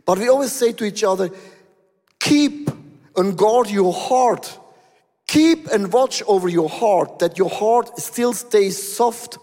But 0.05 0.19
we 0.19 0.29
always 0.29 0.53
say 0.53 0.71
to 0.71 0.85
each 0.85 1.03
other, 1.03 1.29
keep 2.17 2.71
and 3.17 3.37
guard 3.37 3.69
your 3.69 3.91
heart. 3.91 4.57
Keep 5.27 5.67
and 5.67 5.91
watch 5.91 6.23
over 6.25 6.47
your 6.47 6.69
heart, 6.69 7.19
that 7.19 7.37
your 7.37 7.49
heart 7.49 7.99
still 7.99 8.33
stays 8.33 8.95
soft. 8.95 9.37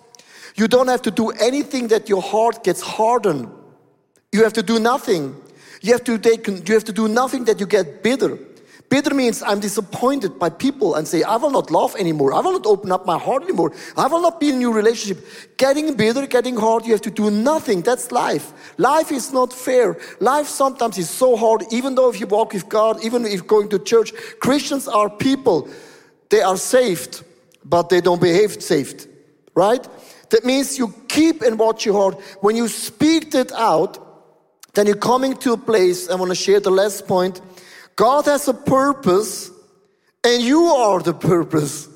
You 0.57 0.69
don't 0.69 0.89
have 0.89 1.03
to 1.03 1.11
do 1.11 1.31
anything 1.31 1.89
that 1.89 2.09
your 2.09 2.23
heart 2.23 2.65
gets 2.65 2.81
hardened. 2.81 3.49
You 4.33 4.43
have 4.43 4.55
to 4.55 4.63
do 4.63 4.81
nothing. 4.81 5.37
You 5.83 5.93
have 5.93 6.03
to 6.05 6.19
take, 6.19 6.49
you 6.49 6.75
have 6.75 6.85
to 6.85 6.93
do 6.93 7.09
nothing 7.09 7.45
that 7.45 7.61
you 7.61 7.67
get 7.67 8.03
bitter. 8.03 8.39
Bitter 8.89 9.15
means 9.15 9.43
I'm 9.43 9.59
disappointed 9.59 10.39
by 10.39 10.49
people 10.49 10.95
and 10.95 11.09
say, 11.09 11.25
I 11.25 11.37
will 11.37 11.51
not 11.51 11.71
love 11.73 11.97
anymore. 11.97 12.33
I 12.33 12.41
will 12.41 12.53
not 12.53 12.67
open 12.67 12.93
up 12.93 13.05
my 13.05 13.19
heart 13.19 13.43
anymore. 13.43 13.73
I 13.97 14.07
will 14.07 14.23
not 14.23 14.39
be 14.39 14.51
in 14.51 14.57
a 14.57 14.59
new 14.59 14.73
relationship. 14.73 15.27
Getting 15.57 15.95
bitter, 15.95 16.27
getting 16.27 16.57
hard, 16.57 16.87
you 16.87 16.93
have 16.93 17.01
to 17.03 17.11
do 17.11 17.31
nothing. 17.31 17.83
That's 17.83 18.13
life. 18.13 18.53
Life 18.79 19.11
is 19.11 19.33
not 19.33 19.53
fair. 19.53 19.99
Life 20.21 20.47
sometimes 20.47 20.99
is 20.99 21.11
so 21.11 21.37
hard, 21.37 21.65
even 21.73 21.97
though 21.97 22.11
if 22.11 22.21
you 22.21 22.29
walk 22.29 22.53
with 22.53 22.69
God, 22.69 23.05
even 23.05 23.27
if 23.27 23.47
going 23.47 23.69
to 23.71 23.79
church, 23.81 24.13
Christians 24.41 24.87
are 24.87 25.11
people. 25.11 25.69
They 26.29 26.43
are 26.43 26.57
saved, 26.57 27.25
but 27.65 27.89
they 27.89 28.01
don't 28.01 28.21
behave 28.21 28.63
saved. 28.63 29.09
Right? 29.55 29.87
That 30.31 30.45
means 30.45 30.79
you 30.79 30.95
keep 31.09 31.43
and 31.43 31.59
watch 31.59 31.85
your 31.85 31.95
heart. 31.95 32.21
When 32.41 32.55
you 32.55 32.69
speak 32.69 33.35
it 33.35 33.51
out, 33.53 33.99
then 34.75 34.87
you're 34.87 34.97
coming 34.97 35.37
to 35.39 35.55
a 35.55 35.57
place, 35.57 36.09
I 36.09 36.15
want 36.15 36.31
to 36.31 36.37
share 36.37 36.61
the 36.61 36.71
last 36.71 37.09
point 37.09 37.41
God 37.97 38.27
has 38.27 38.47
a 38.47 38.55
purpose 38.55 39.51
and 40.23 40.43
you 40.43 40.65
are 40.67 41.01
the 41.01 41.15
purpose. 41.15 41.89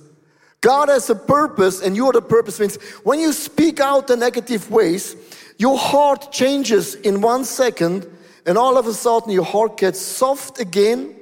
God 0.62 0.88
has 0.88 1.08
a 1.10 1.14
purpose 1.14 1.82
and 1.82 1.94
you 1.94 2.06
are 2.06 2.12
the 2.12 2.22
purpose 2.22 2.58
means 2.58 2.76
when 3.04 3.20
you 3.20 3.32
speak 3.32 3.80
out 3.80 4.06
the 4.06 4.16
negative 4.16 4.70
ways, 4.70 5.14
your 5.58 5.78
heart 5.78 6.32
changes 6.32 6.94
in 6.94 7.20
one 7.20 7.44
second 7.44 8.06
and 8.46 8.56
all 8.56 8.78
of 8.78 8.86
a 8.86 8.94
sudden 8.94 9.30
your 9.30 9.44
heart 9.44 9.76
gets 9.76 10.00
soft 10.00 10.58
again 10.58 11.14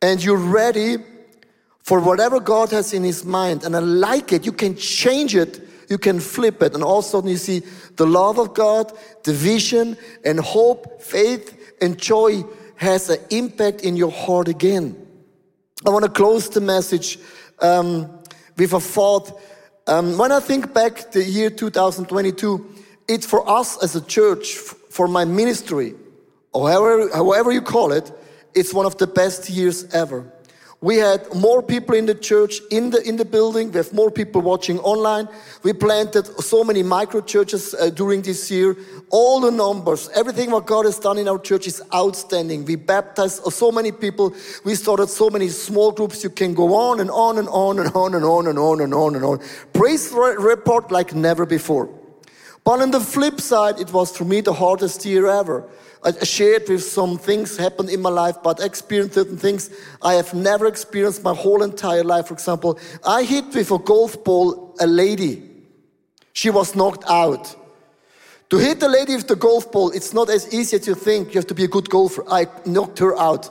and 0.00 0.22
you're 0.22 0.36
ready 0.36 0.98
for 1.82 2.00
whatever 2.00 2.40
God 2.40 2.70
has 2.70 2.92
in 2.92 3.02
his 3.02 3.24
mind. 3.24 3.64
And 3.64 3.74
I 3.76 3.80
like 3.80 4.32
it. 4.32 4.46
You 4.46 4.52
can 4.52 4.76
change 4.76 5.34
it. 5.34 5.60
You 5.88 5.98
can 5.98 6.20
flip 6.20 6.62
it. 6.62 6.74
And 6.74 6.82
all 6.82 6.98
of 6.98 7.04
a 7.04 7.08
sudden 7.08 7.30
you 7.30 7.36
see 7.36 7.62
the 7.96 8.06
love 8.06 8.38
of 8.38 8.54
God, 8.54 8.92
the 9.24 9.32
vision 9.32 9.96
and 10.24 10.38
hope, 10.38 11.00
faith 11.00 11.76
and 11.80 11.98
joy 11.98 12.44
has 12.76 13.10
an 13.10 13.18
impact 13.30 13.82
in 13.82 13.96
your 13.96 14.10
heart 14.10 14.48
again. 14.48 14.96
I 15.86 15.90
want 15.90 16.04
to 16.04 16.10
close 16.10 16.48
the 16.48 16.60
message 16.60 17.18
um, 17.60 18.10
with 18.56 18.72
a 18.72 18.80
thought. 18.80 19.40
Um, 19.86 20.18
when 20.18 20.32
I 20.32 20.40
think 20.40 20.74
back 20.74 21.12
the 21.12 21.22
year 21.22 21.50
2022, 21.50 22.74
it's 23.08 23.26
for 23.26 23.48
us 23.48 23.82
as 23.82 23.94
a 23.94 24.00
church, 24.00 24.54
for 24.54 25.06
my 25.06 25.24
ministry, 25.24 25.94
or 26.52 26.70
however, 26.70 27.10
however 27.14 27.52
you 27.52 27.60
call 27.60 27.92
it, 27.92 28.10
it's 28.54 28.72
one 28.72 28.86
of 28.86 28.96
the 28.98 29.06
best 29.06 29.50
years 29.50 29.84
ever. 29.92 30.32
We 30.82 30.96
had 30.96 31.34
more 31.34 31.62
people 31.62 31.94
in 31.94 32.04
the 32.04 32.14
church 32.14 32.60
in 32.70 32.90
the 32.90 33.02
in 33.02 33.16
the 33.16 33.24
building. 33.24 33.72
We 33.72 33.78
have 33.78 33.94
more 33.94 34.10
people 34.10 34.42
watching 34.42 34.78
online. 34.80 35.26
We 35.62 35.72
planted 35.72 36.26
so 36.42 36.62
many 36.64 36.82
micro 36.82 37.22
churches 37.22 37.74
uh, 37.74 37.88
during 37.88 38.20
this 38.20 38.50
year. 38.50 38.76
All 39.10 39.40
the 39.40 39.50
numbers, 39.50 40.10
everything 40.14 40.50
what 40.50 40.66
God 40.66 40.84
has 40.84 40.98
done 40.98 41.16
in 41.16 41.28
our 41.28 41.38
church 41.38 41.66
is 41.66 41.82
outstanding. 41.94 42.66
We 42.66 42.76
baptized 42.76 43.42
so 43.52 43.72
many 43.72 43.90
people. 43.90 44.34
We 44.64 44.74
started 44.74 45.08
so 45.08 45.30
many 45.30 45.48
small 45.48 45.92
groups. 45.92 46.22
You 46.22 46.30
can 46.30 46.52
go 46.52 46.74
on 46.74 47.00
and 47.00 47.10
on 47.10 47.38
and 47.38 47.48
on 47.48 47.78
and 47.78 47.90
on 47.94 48.14
and 48.14 48.24
on 48.24 48.46
and 48.46 48.58
on 48.58 48.80
and 48.82 48.92
on 48.92 49.14
and 49.14 49.24
on. 49.24 49.40
Praise 49.72 50.12
report 50.12 50.90
like 50.90 51.14
never 51.14 51.46
before. 51.46 51.88
But 52.66 52.82
on 52.82 52.90
the 52.90 52.98
flip 52.98 53.40
side, 53.40 53.78
it 53.78 53.92
was 53.92 54.16
for 54.16 54.24
me 54.24 54.40
the 54.40 54.52
hardest 54.52 55.06
year 55.06 55.28
ever. 55.28 55.68
I 56.02 56.24
shared 56.24 56.68
with 56.68 56.82
some 56.82 57.16
things 57.16 57.56
happened 57.56 57.90
in 57.90 58.02
my 58.02 58.10
life, 58.10 58.38
but 58.42 58.58
experienced 58.58 59.14
certain 59.14 59.36
things 59.36 59.70
I 60.02 60.14
have 60.14 60.34
never 60.34 60.66
experienced 60.66 61.22
my 61.22 61.32
whole 61.32 61.62
entire 61.62 62.02
life. 62.02 62.26
For 62.26 62.34
example, 62.34 62.76
I 63.06 63.22
hit 63.22 63.54
with 63.54 63.70
a 63.70 63.78
golf 63.78 64.24
ball 64.24 64.74
a 64.80 64.86
lady. 64.88 65.48
She 66.32 66.50
was 66.50 66.74
knocked 66.74 67.04
out. 67.08 67.54
To 68.50 68.58
hit 68.58 68.82
a 68.82 68.88
lady 68.88 69.14
with 69.14 69.28
the 69.28 69.36
golf 69.36 69.70
ball, 69.70 69.90
it's 69.92 70.12
not 70.12 70.28
as 70.28 70.52
easy 70.52 70.76
as 70.76 70.88
you 70.88 70.96
think. 70.96 71.28
You 71.28 71.38
have 71.38 71.46
to 71.46 71.54
be 71.54 71.64
a 71.64 71.68
good 71.68 71.88
golfer. 71.88 72.24
I 72.28 72.48
knocked 72.64 72.98
her 72.98 73.16
out. 73.16 73.48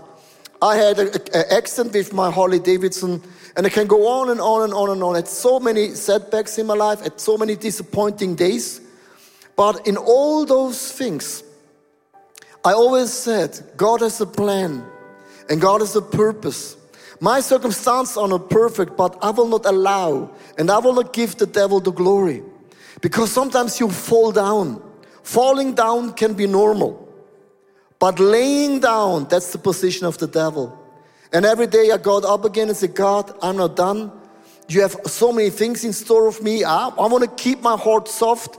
I 0.61 0.75
had 0.75 0.99
an 0.99 1.11
accident 1.51 1.93
with 1.93 2.11
my 2.11 2.29
Harley 2.29 2.59
Davidson, 2.59 3.21
and 3.55 3.65
I 3.65 3.69
can 3.69 3.87
go 3.87 4.07
on 4.07 4.29
and 4.29 4.41
on 4.41 4.63
and 4.63 4.73
on 4.73 4.89
and 4.89 5.01
on. 5.01 5.15
I 5.15 5.19
had 5.19 5.29
so 5.29 5.57
many 5.57 5.95
setbacks 5.95 6.57
in 6.57 6.65
my 6.65 6.73
life, 6.73 6.99
I 6.99 7.03
had 7.03 7.21
so 7.21 7.37
many 7.37 7.55
disappointing 7.55 8.35
days. 8.35 8.81
But 9.55 9.87
in 9.87 9.97
all 9.97 10.45
those 10.45 10.91
things, 10.91 11.43
I 12.63 12.73
always 12.73 13.11
said, 13.11 13.59
God 13.77 14.01
has 14.01 14.19
a 14.19 14.25
plan 14.25 14.83
and 15.49 15.61
God 15.61 15.81
has 15.81 15.95
a 15.95 16.01
purpose. 16.01 16.77
My 17.21 17.39
circumstances 17.39 18.17
are 18.17 18.27
not 18.27 18.49
perfect, 18.49 18.97
but 18.97 19.17
I 19.21 19.29
will 19.29 19.47
not 19.47 19.65
allow 19.65 20.31
and 20.57 20.69
I 20.69 20.79
will 20.79 20.93
not 20.93 21.13
give 21.13 21.37
the 21.37 21.45
devil 21.45 21.79
the 21.79 21.91
glory. 21.91 22.43
Because 23.01 23.31
sometimes 23.31 23.79
you 23.79 23.89
fall 23.89 24.31
down. 24.31 24.81
Falling 25.23 25.73
down 25.73 26.13
can 26.13 26.33
be 26.33 26.47
normal. 26.47 27.01
But 27.99 28.19
laying 28.19 28.79
down, 28.79 29.27
that's 29.29 29.51
the 29.51 29.57
position 29.57 30.05
of 30.05 30.17
the 30.17 30.27
devil. 30.27 30.77
And 31.31 31.45
every 31.45 31.67
day 31.67 31.91
I 31.91 31.97
got 31.97 32.25
up 32.25 32.45
again 32.45 32.67
and 32.67 32.77
said, 32.77 32.95
God, 32.95 33.35
I'm 33.41 33.57
not 33.57 33.75
done. 33.75 34.11
You 34.67 34.81
have 34.81 34.95
so 35.05 35.31
many 35.31 35.49
things 35.49 35.83
in 35.83 35.93
store 35.93 36.27
of 36.27 36.41
me. 36.41 36.63
I, 36.63 36.87
I 36.87 37.07
want 37.07 37.23
to 37.23 37.43
keep 37.43 37.61
my 37.61 37.77
heart 37.77 38.07
soft. 38.07 38.57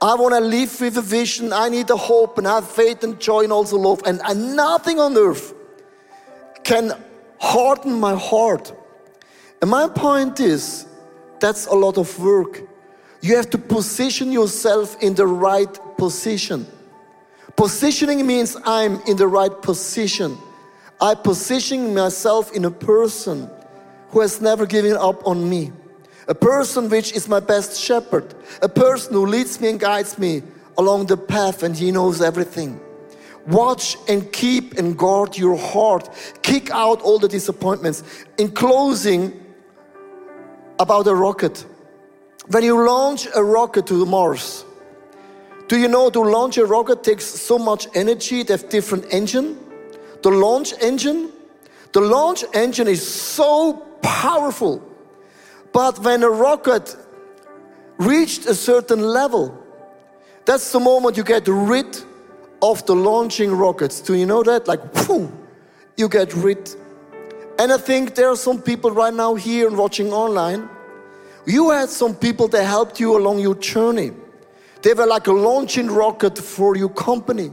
I 0.00 0.14
want 0.14 0.34
to 0.34 0.40
live 0.40 0.80
with 0.80 0.98
a 0.98 1.02
vision. 1.02 1.52
I 1.52 1.68
need 1.68 1.88
a 1.90 1.96
hope 1.96 2.36
and 2.38 2.46
have 2.46 2.70
faith 2.70 3.02
and 3.02 3.18
joy 3.18 3.44
and 3.44 3.52
also 3.52 3.78
love. 3.78 4.02
And, 4.04 4.20
and 4.24 4.54
nothing 4.54 5.00
on 5.00 5.16
earth 5.16 5.54
can 6.64 6.92
harden 7.38 7.98
my 7.98 8.14
heart. 8.14 8.74
And 9.62 9.70
my 9.70 9.88
point 9.88 10.40
is, 10.40 10.86
that's 11.40 11.66
a 11.66 11.74
lot 11.74 11.96
of 11.96 12.18
work. 12.18 12.62
You 13.22 13.36
have 13.36 13.48
to 13.50 13.58
position 13.58 14.32
yourself 14.32 15.02
in 15.02 15.14
the 15.14 15.26
right 15.26 15.80
position. 15.96 16.66
Positioning 17.56 18.26
means 18.26 18.56
I'm 18.64 19.00
in 19.02 19.16
the 19.16 19.26
right 19.26 19.62
position. 19.62 20.36
I 21.00 21.14
position 21.14 21.94
myself 21.94 22.52
in 22.52 22.66
a 22.66 22.70
person 22.70 23.50
who 24.10 24.20
has 24.20 24.40
never 24.40 24.66
given 24.66 24.92
up 24.92 25.26
on 25.26 25.48
me 25.48 25.72
a 26.28 26.34
person 26.34 26.88
which 26.88 27.12
is 27.12 27.28
my 27.28 27.40
best 27.40 27.80
shepherd, 27.80 28.34
a 28.62 28.68
person 28.68 29.12
who 29.12 29.26
leads 29.26 29.60
me 29.60 29.70
and 29.70 29.80
guides 29.80 30.18
me 30.18 30.42
along 30.78 31.06
the 31.06 31.16
path 31.16 31.62
and 31.62 31.76
he 31.76 31.90
knows 31.90 32.20
everything. 32.20 32.80
Watch 33.46 33.96
and 34.08 34.32
keep 34.32 34.74
and 34.74 34.98
guard 34.98 35.38
your 35.38 35.56
heart. 35.56 36.08
Kick 36.42 36.70
out 36.70 37.00
all 37.02 37.20
the 37.20 37.28
disappointments. 37.28 38.02
In 38.38 38.50
closing, 38.50 39.46
about 40.78 41.06
a 41.06 41.14
rocket. 41.14 41.64
When 42.48 42.62
you 42.62 42.84
launch 42.86 43.26
a 43.34 43.42
rocket 43.42 43.86
to 43.88 44.06
Mars, 44.06 44.64
do 45.68 45.78
you 45.78 45.88
know 45.88 46.10
to 46.10 46.20
launch 46.20 46.58
a 46.58 46.66
rocket 46.66 47.02
takes 47.02 47.24
so 47.24 47.58
much 47.58 47.88
energy, 47.94 48.42
they 48.42 48.54
have 48.54 48.68
different 48.68 49.06
engine? 49.10 49.58
The 50.22 50.30
launch 50.30 50.74
engine, 50.80 51.30
the 51.92 52.00
launch 52.00 52.44
engine 52.52 52.88
is 52.88 53.06
so 53.06 53.74
powerful 54.02 54.85
but 55.76 55.98
when 55.98 56.22
a 56.22 56.30
rocket 56.30 56.96
reached 57.98 58.46
a 58.46 58.54
certain 58.54 59.02
level, 59.02 59.62
that's 60.46 60.72
the 60.72 60.80
moment 60.80 61.18
you 61.18 61.22
get 61.22 61.46
rid 61.48 61.98
of 62.62 62.86
the 62.86 62.94
launching 62.94 63.50
rockets. 63.52 64.00
Do 64.00 64.14
you 64.14 64.24
know 64.24 64.42
that? 64.42 64.66
Like, 64.66 64.80
whew, 64.96 65.30
you 65.98 66.08
get 66.08 66.32
rid. 66.32 66.74
And 67.58 67.70
I 67.70 67.76
think 67.76 68.14
there 68.14 68.30
are 68.30 68.38
some 68.38 68.62
people 68.62 68.90
right 68.90 69.12
now 69.12 69.34
here 69.34 69.68
and 69.68 69.76
watching 69.76 70.14
online. 70.14 70.66
You 71.44 71.68
had 71.72 71.90
some 71.90 72.14
people 72.14 72.48
that 72.48 72.64
helped 72.64 72.98
you 72.98 73.14
along 73.14 73.40
your 73.40 73.56
journey. 73.56 74.12
They 74.80 74.94
were 74.94 75.04
like 75.04 75.26
a 75.26 75.32
launching 75.32 75.88
rocket 75.88 76.38
for 76.38 76.74
your 76.78 76.88
company. 76.88 77.52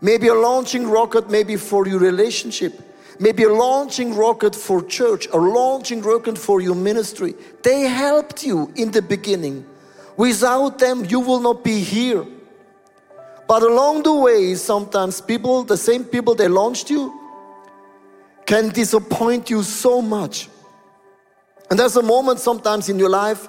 Maybe 0.00 0.28
a 0.28 0.34
launching 0.34 0.88
rocket, 0.88 1.28
maybe 1.28 1.56
for 1.56 1.86
your 1.86 1.98
relationship 1.98 2.87
maybe 3.18 3.44
a 3.44 3.52
launching 3.52 4.14
rocket 4.14 4.54
for 4.54 4.82
church, 4.84 5.26
a 5.32 5.36
launching 5.36 6.02
rocket 6.02 6.38
for 6.38 6.60
your 6.60 6.74
ministry. 6.74 7.34
They 7.62 7.82
helped 7.82 8.44
you 8.44 8.72
in 8.76 8.90
the 8.90 9.02
beginning. 9.02 9.66
Without 10.16 10.78
them, 10.78 11.04
you 11.04 11.20
will 11.20 11.40
not 11.40 11.64
be 11.64 11.80
here. 11.80 12.24
But 13.46 13.62
along 13.62 14.02
the 14.02 14.14
way, 14.14 14.54
sometimes 14.54 15.20
people, 15.20 15.64
the 15.64 15.76
same 15.76 16.04
people 16.04 16.34
that 16.36 16.50
launched 16.50 16.90
you, 16.90 17.14
can 18.46 18.68
disappoint 18.70 19.50
you 19.50 19.62
so 19.62 20.02
much. 20.02 20.48
And 21.70 21.78
there's 21.78 21.96
a 21.96 22.02
moment 22.02 22.40
sometimes 22.40 22.88
in 22.88 22.98
your 22.98 23.10
life 23.10 23.48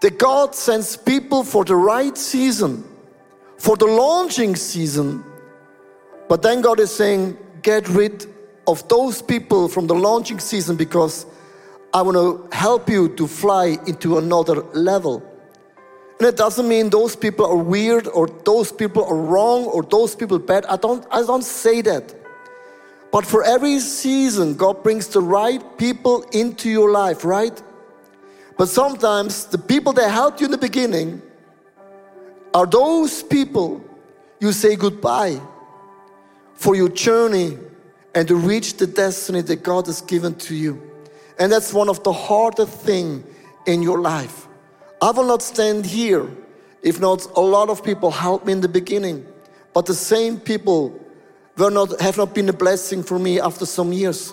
that 0.00 0.18
God 0.18 0.54
sends 0.54 0.96
people 0.96 1.42
for 1.42 1.64
the 1.64 1.74
right 1.74 2.16
season, 2.16 2.84
for 3.58 3.76
the 3.76 3.86
launching 3.86 4.56
season. 4.56 5.24
But 6.28 6.42
then 6.42 6.60
God 6.60 6.80
is 6.80 6.94
saying, 6.94 7.36
get 7.62 7.88
rid 7.88 8.26
of 8.66 8.86
those 8.88 9.22
people 9.22 9.68
from 9.68 9.86
the 9.86 9.94
launching 9.94 10.38
season 10.38 10.76
because 10.76 11.26
I 11.94 12.02
want 12.02 12.16
to 12.16 12.48
help 12.56 12.88
you 12.88 13.08
to 13.16 13.26
fly 13.26 13.78
into 13.86 14.18
another 14.18 14.62
level. 14.74 15.22
And 16.18 16.28
it 16.28 16.36
doesn't 16.36 16.66
mean 16.66 16.90
those 16.90 17.14
people 17.14 17.46
are 17.46 17.56
weird 17.56 18.08
or 18.08 18.26
those 18.26 18.72
people 18.72 19.04
are 19.04 19.16
wrong 19.16 19.64
or 19.64 19.82
those 19.82 20.14
people 20.14 20.38
bad. 20.38 20.66
I 20.66 20.76
don't, 20.76 21.06
I 21.10 21.22
don't 21.22 21.44
say 21.44 21.82
that. 21.82 22.14
But 23.12 23.24
for 23.24 23.44
every 23.44 23.78
season, 23.78 24.54
God 24.54 24.82
brings 24.82 25.08
the 25.08 25.20
right 25.20 25.62
people 25.78 26.22
into 26.32 26.68
your 26.68 26.90
life, 26.90 27.24
right? 27.24 27.62
But 28.58 28.68
sometimes 28.68 29.46
the 29.46 29.58
people 29.58 29.92
that 29.94 30.10
helped 30.10 30.40
you 30.40 30.46
in 30.46 30.50
the 30.50 30.58
beginning 30.58 31.22
are 32.54 32.66
those 32.66 33.22
people 33.22 33.84
you 34.40 34.52
say 34.52 34.76
goodbye 34.76 35.40
for 36.54 36.74
your 36.74 36.88
journey 36.88 37.58
and 38.16 38.26
to 38.26 38.34
reach 38.34 38.78
the 38.78 38.86
destiny 38.86 39.42
that 39.42 39.62
God 39.62 39.86
has 39.86 40.00
given 40.00 40.34
to 40.36 40.54
you. 40.54 40.82
And 41.38 41.52
that's 41.52 41.74
one 41.74 41.90
of 41.90 42.02
the 42.02 42.14
hardest 42.14 42.72
thing 42.80 43.22
in 43.66 43.82
your 43.82 44.00
life. 44.00 44.48
I 45.02 45.10
will 45.10 45.26
not 45.26 45.42
stand 45.42 45.84
here 45.84 46.26
if 46.82 46.98
not 46.98 47.26
a 47.36 47.40
lot 47.40 47.68
of 47.68 47.84
people 47.84 48.10
helped 48.10 48.46
me 48.46 48.54
in 48.54 48.62
the 48.62 48.68
beginning, 48.68 49.26
but 49.74 49.84
the 49.84 49.94
same 49.94 50.40
people 50.40 50.98
were 51.58 51.70
not, 51.70 52.00
have 52.00 52.16
not 52.16 52.34
been 52.34 52.48
a 52.48 52.54
blessing 52.54 53.02
for 53.02 53.18
me 53.18 53.38
after 53.38 53.66
some 53.66 53.92
years. 53.92 54.32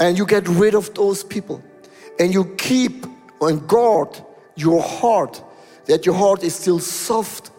And 0.00 0.16
you 0.16 0.24
get 0.24 0.48
rid 0.48 0.74
of 0.74 0.94
those 0.94 1.22
people 1.22 1.62
and 2.18 2.32
you 2.32 2.54
keep 2.56 3.04
and 3.42 3.68
guard 3.68 4.18
your 4.56 4.80
heart, 4.80 5.42
that 5.86 6.06
your 6.06 6.14
heart 6.14 6.42
is 6.42 6.54
still 6.54 6.78
soft 6.78 7.50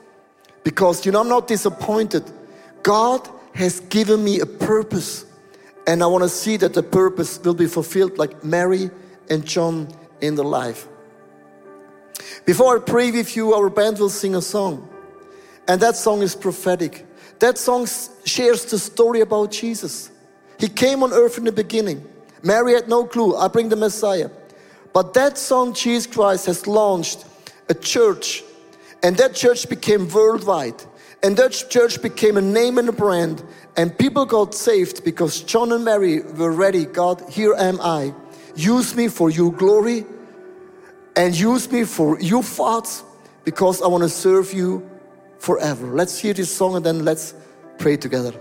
because 0.63 1.05
you 1.05 1.11
know, 1.11 1.21
I'm 1.21 1.29
not 1.29 1.47
disappointed. 1.47 2.23
God 2.81 3.29
has 3.53 3.79
given 3.81 4.23
me 4.23 4.39
a 4.39 4.45
purpose. 4.45 5.25
And 5.85 6.03
I 6.03 6.07
want 6.07 6.23
to 6.23 6.29
see 6.29 6.57
that 6.57 6.73
the 6.73 6.83
purpose 6.83 7.39
will 7.43 7.53
be 7.53 7.67
fulfilled 7.67 8.17
like 8.17 8.43
Mary 8.43 8.89
and 9.29 9.45
John 9.45 9.87
in 10.21 10.35
the 10.35 10.43
life. 10.43 10.87
Before 12.45 12.77
I 12.77 12.79
pray 12.79 13.11
with 13.11 13.35
you, 13.35 13.53
our 13.53 13.69
band 13.69 13.99
will 13.99 14.09
sing 14.09 14.35
a 14.35 14.41
song. 14.41 14.89
And 15.67 15.81
that 15.81 15.95
song 15.95 16.21
is 16.21 16.35
prophetic. 16.35 17.05
That 17.39 17.57
song 17.57 17.87
shares 18.25 18.65
the 18.65 18.79
story 18.79 19.21
about 19.21 19.51
Jesus. 19.51 20.11
He 20.59 20.67
came 20.67 21.03
on 21.03 21.13
earth 21.13 21.37
in 21.37 21.43
the 21.43 21.51
beginning. 21.51 22.05
Mary 22.41 22.73
had 22.73 22.87
no 22.87 23.05
clue. 23.05 23.35
I 23.35 23.47
bring 23.47 23.69
the 23.69 23.75
Messiah. 23.75 24.29
But 24.93 25.13
that 25.13 25.37
song, 25.37 25.73
Jesus 25.73 26.07
Christ, 26.07 26.45
has 26.45 26.67
launched 26.67 27.25
a 27.69 27.73
church. 27.73 28.43
And 29.01 29.17
that 29.17 29.35
church 29.35 29.67
became 29.67 30.07
worldwide. 30.09 30.81
And 31.23 31.37
that 31.37 31.51
church 31.69 32.01
became 32.01 32.35
a 32.35 32.41
name 32.41 32.77
and 32.77 32.89
a 32.89 32.91
brand. 32.91 33.43
And 33.77 33.97
people 33.97 34.25
got 34.25 34.53
saved 34.53 35.05
because 35.05 35.41
John 35.41 35.71
and 35.71 35.85
Mary 35.85 36.21
were 36.21 36.51
ready. 36.51 36.85
God, 36.85 37.23
here 37.29 37.55
am 37.55 37.79
I. 37.81 38.13
Use 38.55 38.93
me 38.93 39.07
for 39.07 39.29
your 39.29 39.51
glory 39.51 40.05
and 41.15 41.33
use 41.33 41.71
me 41.71 41.85
for 41.85 42.19
your 42.19 42.43
thoughts 42.43 43.03
because 43.45 43.81
I 43.81 43.87
want 43.87 44.03
to 44.03 44.09
serve 44.09 44.53
you 44.53 44.89
forever. 45.39 45.87
Let's 45.87 46.19
hear 46.19 46.33
this 46.33 46.53
song 46.53 46.75
and 46.75 46.85
then 46.85 47.05
let's 47.05 47.33
pray 47.77 47.95
together. 47.95 48.33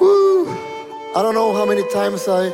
Woo. 0.00 0.48
I 1.16 1.22
don't 1.22 1.34
know 1.34 1.54
how 1.54 1.64
many 1.64 1.88
times 1.90 2.28
I 2.28 2.52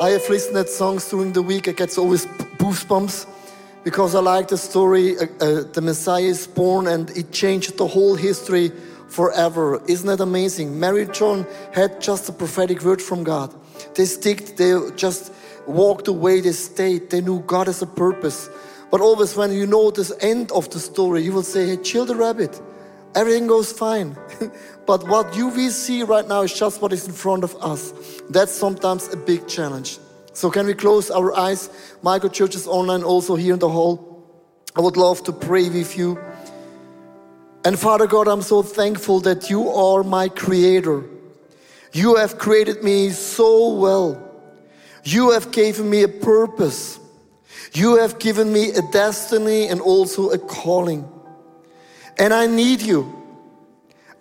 I 0.00 0.10
have 0.10 0.28
listened 0.28 0.56
at 0.56 0.68
songs 0.68 1.08
during 1.10 1.32
the 1.32 1.42
week. 1.42 1.66
I 1.66 1.72
get 1.72 1.98
always 1.98 2.26
goosebumps 2.58 3.26
because 3.82 4.14
I 4.14 4.20
like 4.20 4.46
the 4.46 4.56
story. 4.56 5.18
Uh, 5.18 5.24
uh, 5.40 5.62
the 5.72 5.80
Messiah 5.80 6.22
is 6.22 6.46
born 6.46 6.86
and 6.86 7.10
it 7.16 7.32
changed 7.32 7.76
the 7.78 7.86
whole 7.86 8.14
history 8.14 8.70
forever. 9.08 9.82
Isn't 9.88 10.06
that 10.06 10.20
amazing? 10.20 10.78
Mary 10.78 11.06
John 11.06 11.44
had 11.72 12.00
just 12.00 12.28
a 12.28 12.32
prophetic 12.32 12.82
word 12.82 13.02
from 13.02 13.24
God. 13.24 13.52
They 13.96 14.04
sticked, 14.04 14.56
they 14.56 14.78
just 14.94 15.32
walked 15.66 16.06
away, 16.06 16.42
they 16.42 16.52
stayed. 16.52 17.10
They 17.10 17.20
knew 17.20 17.40
God 17.40 17.66
has 17.66 17.82
a 17.82 17.86
purpose. 17.86 18.48
But 18.92 19.00
always 19.00 19.34
when 19.34 19.52
you 19.52 19.66
know 19.66 19.90
this 19.90 20.12
end 20.20 20.52
of 20.52 20.70
the 20.70 20.78
story, 20.78 21.22
you 21.22 21.32
will 21.32 21.42
say, 21.42 21.66
hey, 21.66 21.76
chill 21.76 22.06
the 22.06 22.14
rabbit. 22.14 22.60
Everything 23.18 23.48
goes 23.48 23.72
fine. 23.72 24.16
but 24.86 25.08
what 25.08 25.34
you 25.34 25.48
will 25.48 25.72
see 25.72 26.04
right 26.04 26.26
now 26.28 26.42
is 26.42 26.56
just 26.56 26.80
what 26.80 26.92
is 26.92 27.08
in 27.08 27.12
front 27.12 27.42
of 27.42 27.56
us. 27.56 27.92
That's 28.30 28.52
sometimes 28.52 29.12
a 29.12 29.16
big 29.16 29.48
challenge. 29.48 29.98
So 30.34 30.52
can 30.52 30.66
we 30.66 30.74
close 30.74 31.10
our 31.10 31.36
eyes? 31.36 31.68
Michael 32.00 32.28
Church 32.28 32.54
is 32.54 32.68
online 32.68 33.02
also 33.02 33.34
here 33.34 33.54
in 33.54 33.58
the 33.58 33.68
hall. 33.68 34.22
I 34.76 34.80
would 34.80 34.96
love 34.96 35.24
to 35.24 35.32
pray 35.32 35.68
with 35.68 35.98
you. 35.98 36.16
And 37.64 37.76
Father 37.76 38.06
God, 38.06 38.28
I'm 38.28 38.40
so 38.40 38.62
thankful 38.62 39.18
that 39.22 39.50
you 39.50 39.68
are 39.68 40.04
my 40.04 40.28
creator. 40.28 41.02
You 41.92 42.14
have 42.14 42.38
created 42.38 42.84
me 42.84 43.10
so 43.10 43.74
well. 43.74 44.30
You 45.02 45.32
have 45.32 45.50
given 45.50 45.90
me 45.90 46.04
a 46.04 46.08
purpose. 46.08 47.00
You 47.72 47.96
have 47.96 48.20
given 48.20 48.52
me 48.52 48.70
a 48.70 48.82
destiny 48.92 49.66
and 49.66 49.80
also 49.80 50.30
a 50.30 50.38
calling. 50.38 51.17
And 52.18 52.34
I 52.34 52.46
need 52.46 52.82
you. 52.82 53.14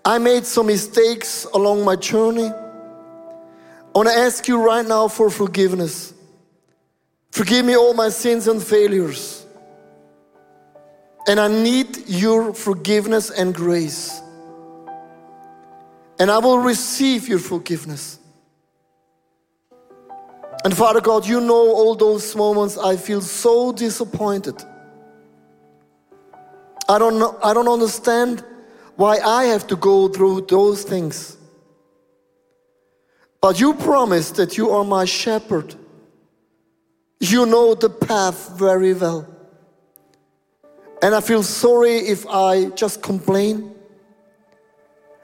I 0.05 0.19
made 0.19 0.45
some 0.45 0.67
mistakes 0.67 1.45
along 1.53 1.83
my 1.83 1.95
journey. 1.95 2.47
I 2.47 3.91
want 3.93 4.09
to 4.09 4.15
ask 4.15 4.47
you 4.47 4.63
right 4.63 4.85
now 4.85 5.07
for 5.07 5.29
forgiveness. 5.29 6.13
Forgive 7.31 7.65
me 7.65 7.75
all 7.75 7.93
my 7.93 8.09
sins 8.09 8.47
and 8.47 8.61
failures. 8.61 9.45
And 11.27 11.39
I 11.39 11.47
need 11.47 12.07
your 12.07 12.53
forgiveness 12.53 13.31
and 13.31 13.53
grace. 13.53 14.21
And 16.19 16.31
I 16.31 16.37
will 16.37 16.59
receive 16.59 17.27
your 17.27 17.39
forgiveness. 17.39 18.19
And 20.63 20.75
Father 20.75 21.01
God, 21.01 21.27
you 21.27 21.41
know 21.41 21.71
all 21.75 21.95
those 21.95 22.35
moments 22.35 22.77
I 22.77 22.95
feel 22.95 23.21
so 23.21 23.71
disappointed. 23.71 24.55
I 26.89 26.99
don't 26.99 27.19
know, 27.19 27.37
I 27.43 27.53
don't 27.53 27.67
understand 27.67 28.43
why 28.95 29.19
I 29.19 29.45
have 29.45 29.67
to 29.67 29.75
go 29.75 30.07
through 30.07 30.47
those 30.49 30.83
things. 30.83 31.37
But 33.41 33.59
you 33.59 33.73
promised 33.73 34.35
that 34.35 34.57
you 34.57 34.71
are 34.71 34.83
my 34.83 35.05
shepherd. 35.05 35.75
You 37.19 37.45
know 37.45 37.75
the 37.75 37.89
path 37.89 38.57
very 38.57 38.93
well. 38.93 39.27
And 41.01 41.13
I 41.13 41.21
feel 41.21 41.43
sorry 41.43 41.97
if 41.97 42.25
I 42.27 42.65
just 42.69 43.01
complain. 43.01 43.75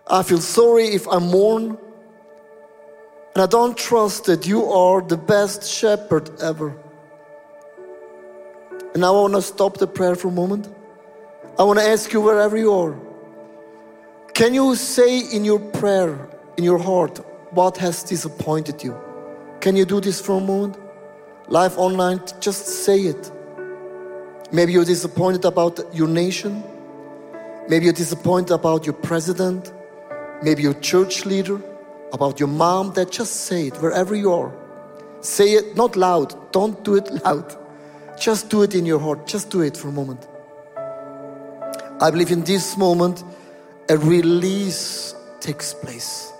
I 0.07 0.21
feel 0.21 0.39
sorry 0.39 0.87
if 0.87 1.07
I 1.07 1.17
mourn. 1.19 1.77
And 3.33 3.41
I 3.41 3.47
don't 3.47 3.75
trust 3.75 4.25
that 4.25 4.45
you 4.45 4.65
are 4.65 5.01
the 5.01 5.17
best 5.17 5.63
shepherd 5.63 6.29
ever. 6.39 6.77
And 8.93 9.03
I 9.03 9.09
want 9.09 9.33
to 9.33 9.41
stop 9.41 9.77
the 9.77 9.87
prayer 9.87 10.15
for 10.15 10.27
a 10.27 10.31
moment. 10.31 10.67
I 11.57 11.63
want 11.63 11.77
to 11.77 11.85
ask 11.85 12.11
you 12.11 12.19
wherever 12.19 12.57
you 12.57 12.73
are. 12.73 12.95
Can 14.33 14.55
you 14.55 14.75
say 14.75 15.19
in 15.19 15.45
your 15.45 15.59
prayer, 15.59 16.27
in 16.57 16.63
your 16.63 16.79
heart, 16.79 17.19
what 17.51 17.77
has 17.77 18.01
disappointed 18.01 18.83
you? 18.83 18.99
Can 19.59 19.75
you 19.75 19.85
do 19.85 20.01
this 20.01 20.19
for 20.19 20.37
a 20.37 20.39
moment? 20.39 20.77
Live 21.49 21.77
online, 21.77 22.21
just 22.39 22.65
say 22.65 23.01
it. 23.01 23.31
Maybe 24.51 24.73
you're 24.73 24.83
disappointed 24.85 25.45
about 25.45 25.79
your 25.93 26.07
nation. 26.07 26.63
Maybe 27.69 27.85
you're 27.85 27.93
disappointed 27.93 28.51
about 28.51 28.87
your 28.87 28.93
president. 28.93 29.71
Maybe 30.41 30.63
your 30.63 30.73
church 30.75 31.25
leader 31.25 31.61
about 32.13 32.39
your 32.39 32.49
mom, 32.49 32.93
that 32.93 33.11
just 33.11 33.45
say 33.45 33.67
it 33.67 33.75
wherever 33.77 34.15
you 34.15 34.33
are. 34.33 34.51
Say 35.21 35.53
it 35.53 35.75
not 35.75 35.95
loud. 35.95 36.51
Don't 36.51 36.83
do 36.83 36.95
it 36.95 37.11
loud. 37.25 37.55
Just 38.19 38.49
do 38.49 38.63
it 38.63 38.73
in 38.73 38.87
your 38.87 38.99
heart. 38.99 39.27
Just 39.27 39.51
do 39.51 39.61
it 39.61 39.77
for 39.77 39.89
a 39.89 39.91
moment. 39.91 40.27
I 42.03 42.11
believe 42.11 42.31
in 42.31 42.43
this 42.43 42.75
moment, 42.75 43.23
a 43.87 43.97
release 43.97 45.15
takes 45.39 45.73
place. 45.73 46.33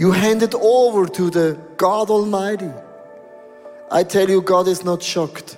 You 0.00 0.10
hand 0.10 0.42
it 0.42 0.52
over 0.56 1.06
to 1.06 1.30
the 1.30 1.56
God 1.76 2.10
Almighty. 2.10 2.72
I 3.88 4.02
tell 4.02 4.28
you, 4.28 4.42
God 4.42 4.66
is 4.66 4.82
not 4.82 5.00
shocked. 5.00 5.56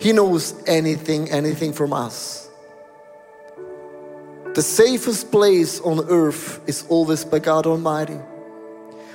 He 0.00 0.12
knows 0.12 0.54
anything, 0.66 1.30
anything 1.30 1.74
from 1.74 1.92
us. 1.92 2.48
The 4.54 4.62
safest 4.62 5.30
place 5.30 5.80
on 5.82 6.08
earth 6.08 6.66
is 6.66 6.86
always 6.88 7.26
by 7.26 7.40
God 7.40 7.66
Almighty. 7.66 8.18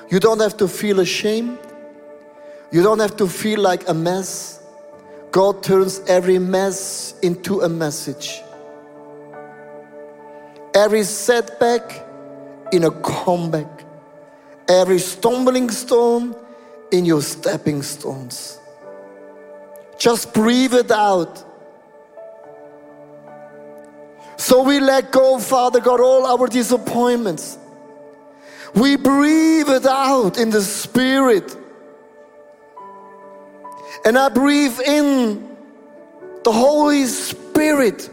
You 0.10 0.20
don't 0.20 0.40
have 0.40 0.58
to 0.58 0.68
feel 0.68 1.00
ashamed. 1.00 1.60
You 2.72 2.84
don't 2.84 3.00
have 3.00 3.16
to 3.18 3.28
feel 3.28 3.60
like 3.60 3.88
a 3.88 3.94
mess. 3.94 4.62
God 5.32 5.62
turns 5.62 6.00
every 6.08 6.40
mess 6.40 7.14
into 7.22 7.62
a 7.62 7.70
message. 7.70 8.42
Every 10.74 11.04
setback 11.04 12.06
in 12.72 12.84
a 12.84 12.92
comeback. 12.92 13.86
Every 14.68 15.00
stumbling 15.00 15.70
stone 15.70 16.36
in 16.92 17.06
your 17.06 17.22
stepping 17.22 17.82
stones. 17.84 18.60
Just 19.98 20.34
breathe 20.34 20.74
it 20.74 20.92
out. 20.92 21.44
So 24.38 24.64
we 24.64 24.80
let 24.80 25.12
go, 25.12 25.38
Father 25.38 25.80
God, 25.80 26.00
all 26.00 26.26
our 26.26 26.48
disappointments. 26.48 27.58
We 28.76 28.96
breathe 28.96 29.70
it 29.70 29.86
out 29.86 30.38
in 30.38 30.50
the 30.50 30.62
Spirit. 30.62 31.56
And 34.06 34.18
I 34.18 34.30
breathe 34.30 34.80
in 34.80 35.58
the 36.44 36.52
Holy 36.52 37.06
Spirit 37.06 38.10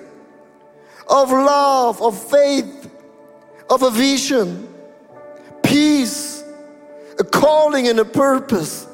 of 1.09 1.31
love, 1.31 2.03
of 2.03 2.31
faith, 2.31 2.91
of 3.71 3.83
a 3.83 3.91
vision, 3.91 4.69
peace, 5.63 6.43
a 7.19 7.25
calling, 7.25 7.89
and 7.89 8.01
a 8.01 8.05
purpose. 8.05 8.87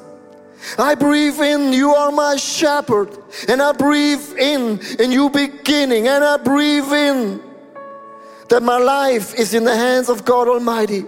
I 0.77 0.95
breathe 0.95 1.39
in, 1.39 1.73
you 1.73 1.91
are 1.91 2.11
my 2.11 2.35
shepherd. 2.35 3.09
And 3.49 3.61
I 3.61 3.73
breathe 3.73 4.37
in, 4.37 4.79
a 4.99 5.07
new 5.07 5.29
beginning. 5.29 6.07
And 6.07 6.23
I 6.23 6.37
breathe 6.37 6.91
in 6.91 7.41
that 8.49 8.63
my 8.63 8.77
life 8.77 9.33
is 9.35 9.53
in 9.53 9.63
the 9.63 9.75
hands 9.75 10.09
of 10.09 10.23
God 10.23 10.47
Almighty. 10.47 11.05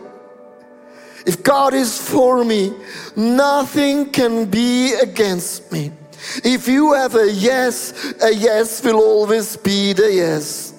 If 1.26 1.44
God 1.44 1.74
is 1.74 1.98
for 1.98 2.44
me, 2.44 2.74
nothing 3.16 4.12
can 4.12 4.46
be 4.46 4.94
against 4.94 5.72
me. 5.72 5.92
If 6.44 6.68
you 6.68 6.94
have 6.94 7.16
a 7.16 7.32
yes, 7.32 8.14
a 8.22 8.34
yes 8.34 8.84
will 8.84 8.98
always 8.98 9.58
be 9.58 9.94
the 9.94 10.12
yes. 10.12 10.74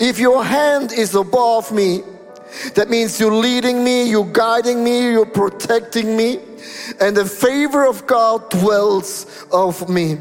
If 0.00 0.18
your 0.18 0.44
hand 0.44 0.92
is 0.92 1.14
above 1.14 1.72
me, 1.72 2.02
that 2.74 2.88
means 2.88 3.20
you're 3.20 3.34
leading 3.34 3.84
me, 3.84 4.08
you're 4.08 4.32
guiding 4.32 4.82
me, 4.82 5.12
you're 5.12 5.26
protecting 5.26 6.16
me 6.16 6.40
and 7.00 7.16
the 7.16 7.24
favor 7.24 7.86
of 7.86 8.06
God 8.06 8.48
dwells 8.50 9.46
of 9.52 9.88
me. 9.88 10.18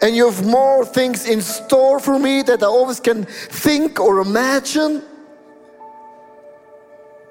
And 0.00 0.16
you 0.16 0.28
have 0.28 0.44
more 0.44 0.84
things 0.84 1.28
in 1.28 1.40
store 1.40 2.00
for 2.00 2.18
me 2.18 2.42
that 2.42 2.62
I 2.62 2.66
always 2.66 2.98
can 2.98 3.24
think 3.24 4.00
or 4.00 4.20
imagine 4.20 5.02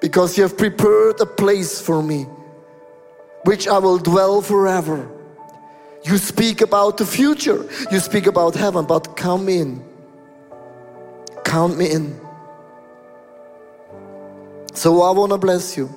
because 0.02 0.36
you 0.36 0.42
have 0.42 0.58
prepared 0.58 1.18
a 1.20 1.26
place 1.26 1.80
for 1.80 2.02
me 2.02 2.26
which 3.44 3.66
I 3.66 3.78
will 3.78 3.98
dwell 3.98 4.42
forever. 4.42 5.08
You 6.04 6.18
speak 6.18 6.60
about 6.60 6.96
the 6.96 7.06
future, 7.06 7.66
you 7.90 8.00
speak 8.00 8.26
about 8.26 8.54
heaven, 8.54 8.84
but 8.84 9.16
come 9.16 9.48
in. 9.48 9.84
Count 11.44 11.76
me 11.76 11.90
in. 11.90 12.20
So 14.74 15.02
I 15.02 15.10
want 15.12 15.32
to 15.32 15.38
bless 15.38 15.76
you 15.76 15.88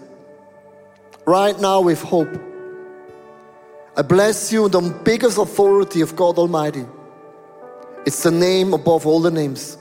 right 1.25 1.59
now 1.59 1.81
with 1.81 2.01
hope. 2.01 2.29
I 3.97 4.01
bless 4.01 4.51
you 4.51 4.69
the 4.69 4.81
biggest 5.03 5.37
authority 5.37 6.01
of 6.01 6.15
God 6.15 6.37
Almighty. 6.37 6.85
It's 8.05 8.21
the 8.21 8.31
name 8.31 8.73
above 8.73 9.07
all 9.07 9.21
the 9.21 9.31
names. 9.31 9.77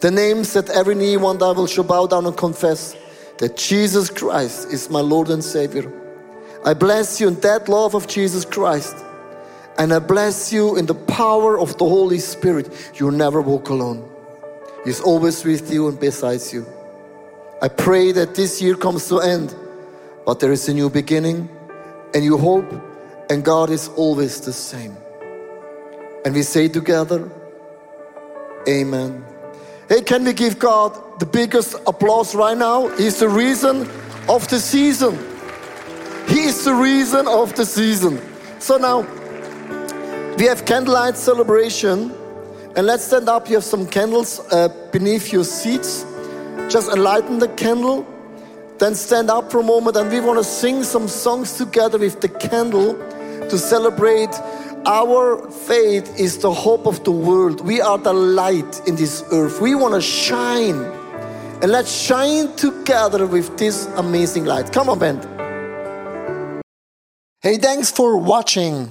The 0.00 0.10
names 0.10 0.52
that 0.54 0.70
every 0.70 0.94
knee 0.94 1.16
one 1.16 1.38
day 1.38 1.52
will 1.52 1.66
shall 1.66 1.84
bow 1.84 2.06
down 2.06 2.26
and 2.26 2.36
confess 2.36 2.96
that 3.44 3.58
Jesus 3.58 4.08
Christ 4.08 4.72
is 4.72 4.88
my 4.88 5.00
Lord 5.00 5.28
and 5.28 5.44
Savior. 5.44 5.92
I 6.64 6.72
bless 6.72 7.20
you 7.20 7.28
in 7.28 7.38
that 7.40 7.68
love 7.68 7.94
of 7.94 8.08
Jesus 8.08 8.42
Christ. 8.42 8.96
And 9.76 9.92
I 9.92 9.98
bless 9.98 10.50
you 10.50 10.76
in 10.76 10.86
the 10.86 10.94
power 10.94 11.60
of 11.60 11.76
the 11.76 11.84
Holy 11.84 12.20
Spirit. 12.20 12.72
You 12.94 13.10
never 13.10 13.42
walk 13.42 13.68
alone. 13.68 14.08
He's 14.86 15.02
always 15.02 15.44
with 15.44 15.70
you 15.70 15.88
and 15.88 16.00
besides 16.00 16.54
you. 16.54 16.64
I 17.60 17.68
pray 17.68 18.12
that 18.12 18.34
this 18.34 18.62
year 18.62 18.76
comes 18.76 19.08
to 19.08 19.20
end, 19.20 19.54
but 20.24 20.40
there 20.40 20.50
is 20.50 20.66
a 20.70 20.72
new 20.72 20.88
beginning 20.88 21.46
and 22.14 22.24
you 22.24 22.38
hope, 22.38 22.72
and 23.28 23.44
God 23.44 23.68
is 23.68 23.88
always 23.88 24.40
the 24.40 24.54
same. 24.54 24.96
And 26.24 26.34
we 26.34 26.40
say 26.44 26.68
together, 26.68 27.30
Amen. 28.66 29.22
Hey, 29.90 30.00
can 30.00 30.24
we 30.24 30.32
give 30.32 30.58
God 30.58 31.03
the 31.18 31.26
biggest 31.26 31.74
applause 31.86 32.34
right 32.34 32.56
now? 32.56 32.88
He's 32.96 33.20
the 33.20 33.28
reason 33.28 33.88
of 34.28 34.48
the 34.48 34.58
season. 34.58 35.16
He 36.28 36.44
is 36.44 36.64
the 36.64 36.74
reason 36.74 37.28
of 37.28 37.54
the 37.54 37.64
season. 37.66 38.20
So 38.58 38.76
now 38.76 39.00
we 40.36 40.46
have 40.46 40.64
candlelight 40.64 41.16
celebration, 41.16 42.12
and 42.76 42.86
let's 42.86 43.04
stand 43.04 43.28
up. 43.28 43.48
You 43.48 43.56
have 43.56 43.64
some 43.64 43.86
candles 43.86 44.40
uh, 44.50 44.68
beneath 44.90 45.32
your 45.32 45.44
seats. 45.44 46.04
Just 46.70 46.90
enlighten 46.90 47.38
the 47.38 47.48
candle, 47.48 48.06
then 48.78 48.94
stand 48.94 49.30
up 49.30 49.50
for 49.50 49.60
a 49.60 49.62
moment, 49.62 49.96
and 49.96 50.10
we 50.10 50.20
want 50.20 50.38
to 50.38 50.44
sing 50.44 50.82
some 50.82 51.08
songs 51.08 51.58
together 51.58 51.98
with 51.98 52.20
the 52.20 52.28
candle 52.28 52.94
to 53.48 53.58
celebrate 53.58 54.34
our 54.86 55.50
faith 55.50 56.18
is 56.18 56.38
the 56.38 56.52
hope 56.52 56.86
of 56.86 57.04
the 57.04 57.10
world. 57.10 57.60
We 57.62 57.80
are 57.80 57.96
the 57.96 58.12
light 58.12 58.86
in 58.86 58.96
this 58.96 59.24
earth. 59.32 59.60
We 59.60 59.74
want 59.74 59.94
to 59.94 60.00
shine. 60.00 61.03
And 61.64 61.72
let's 61.72 61.90
shine 61.90 62.54
together 62.56 63.26
with 63.26 63.56
this 63.56 63.86
amazing 63.96 64.44
light. 64.44 64.70
Come 64.70 64.90
on, 64.90 64.98
band. 64.98 65.24
Hey, 67.40 67.56
thanks 67.56 67.90
for 67.90 68.18
watching. 68.18 68.90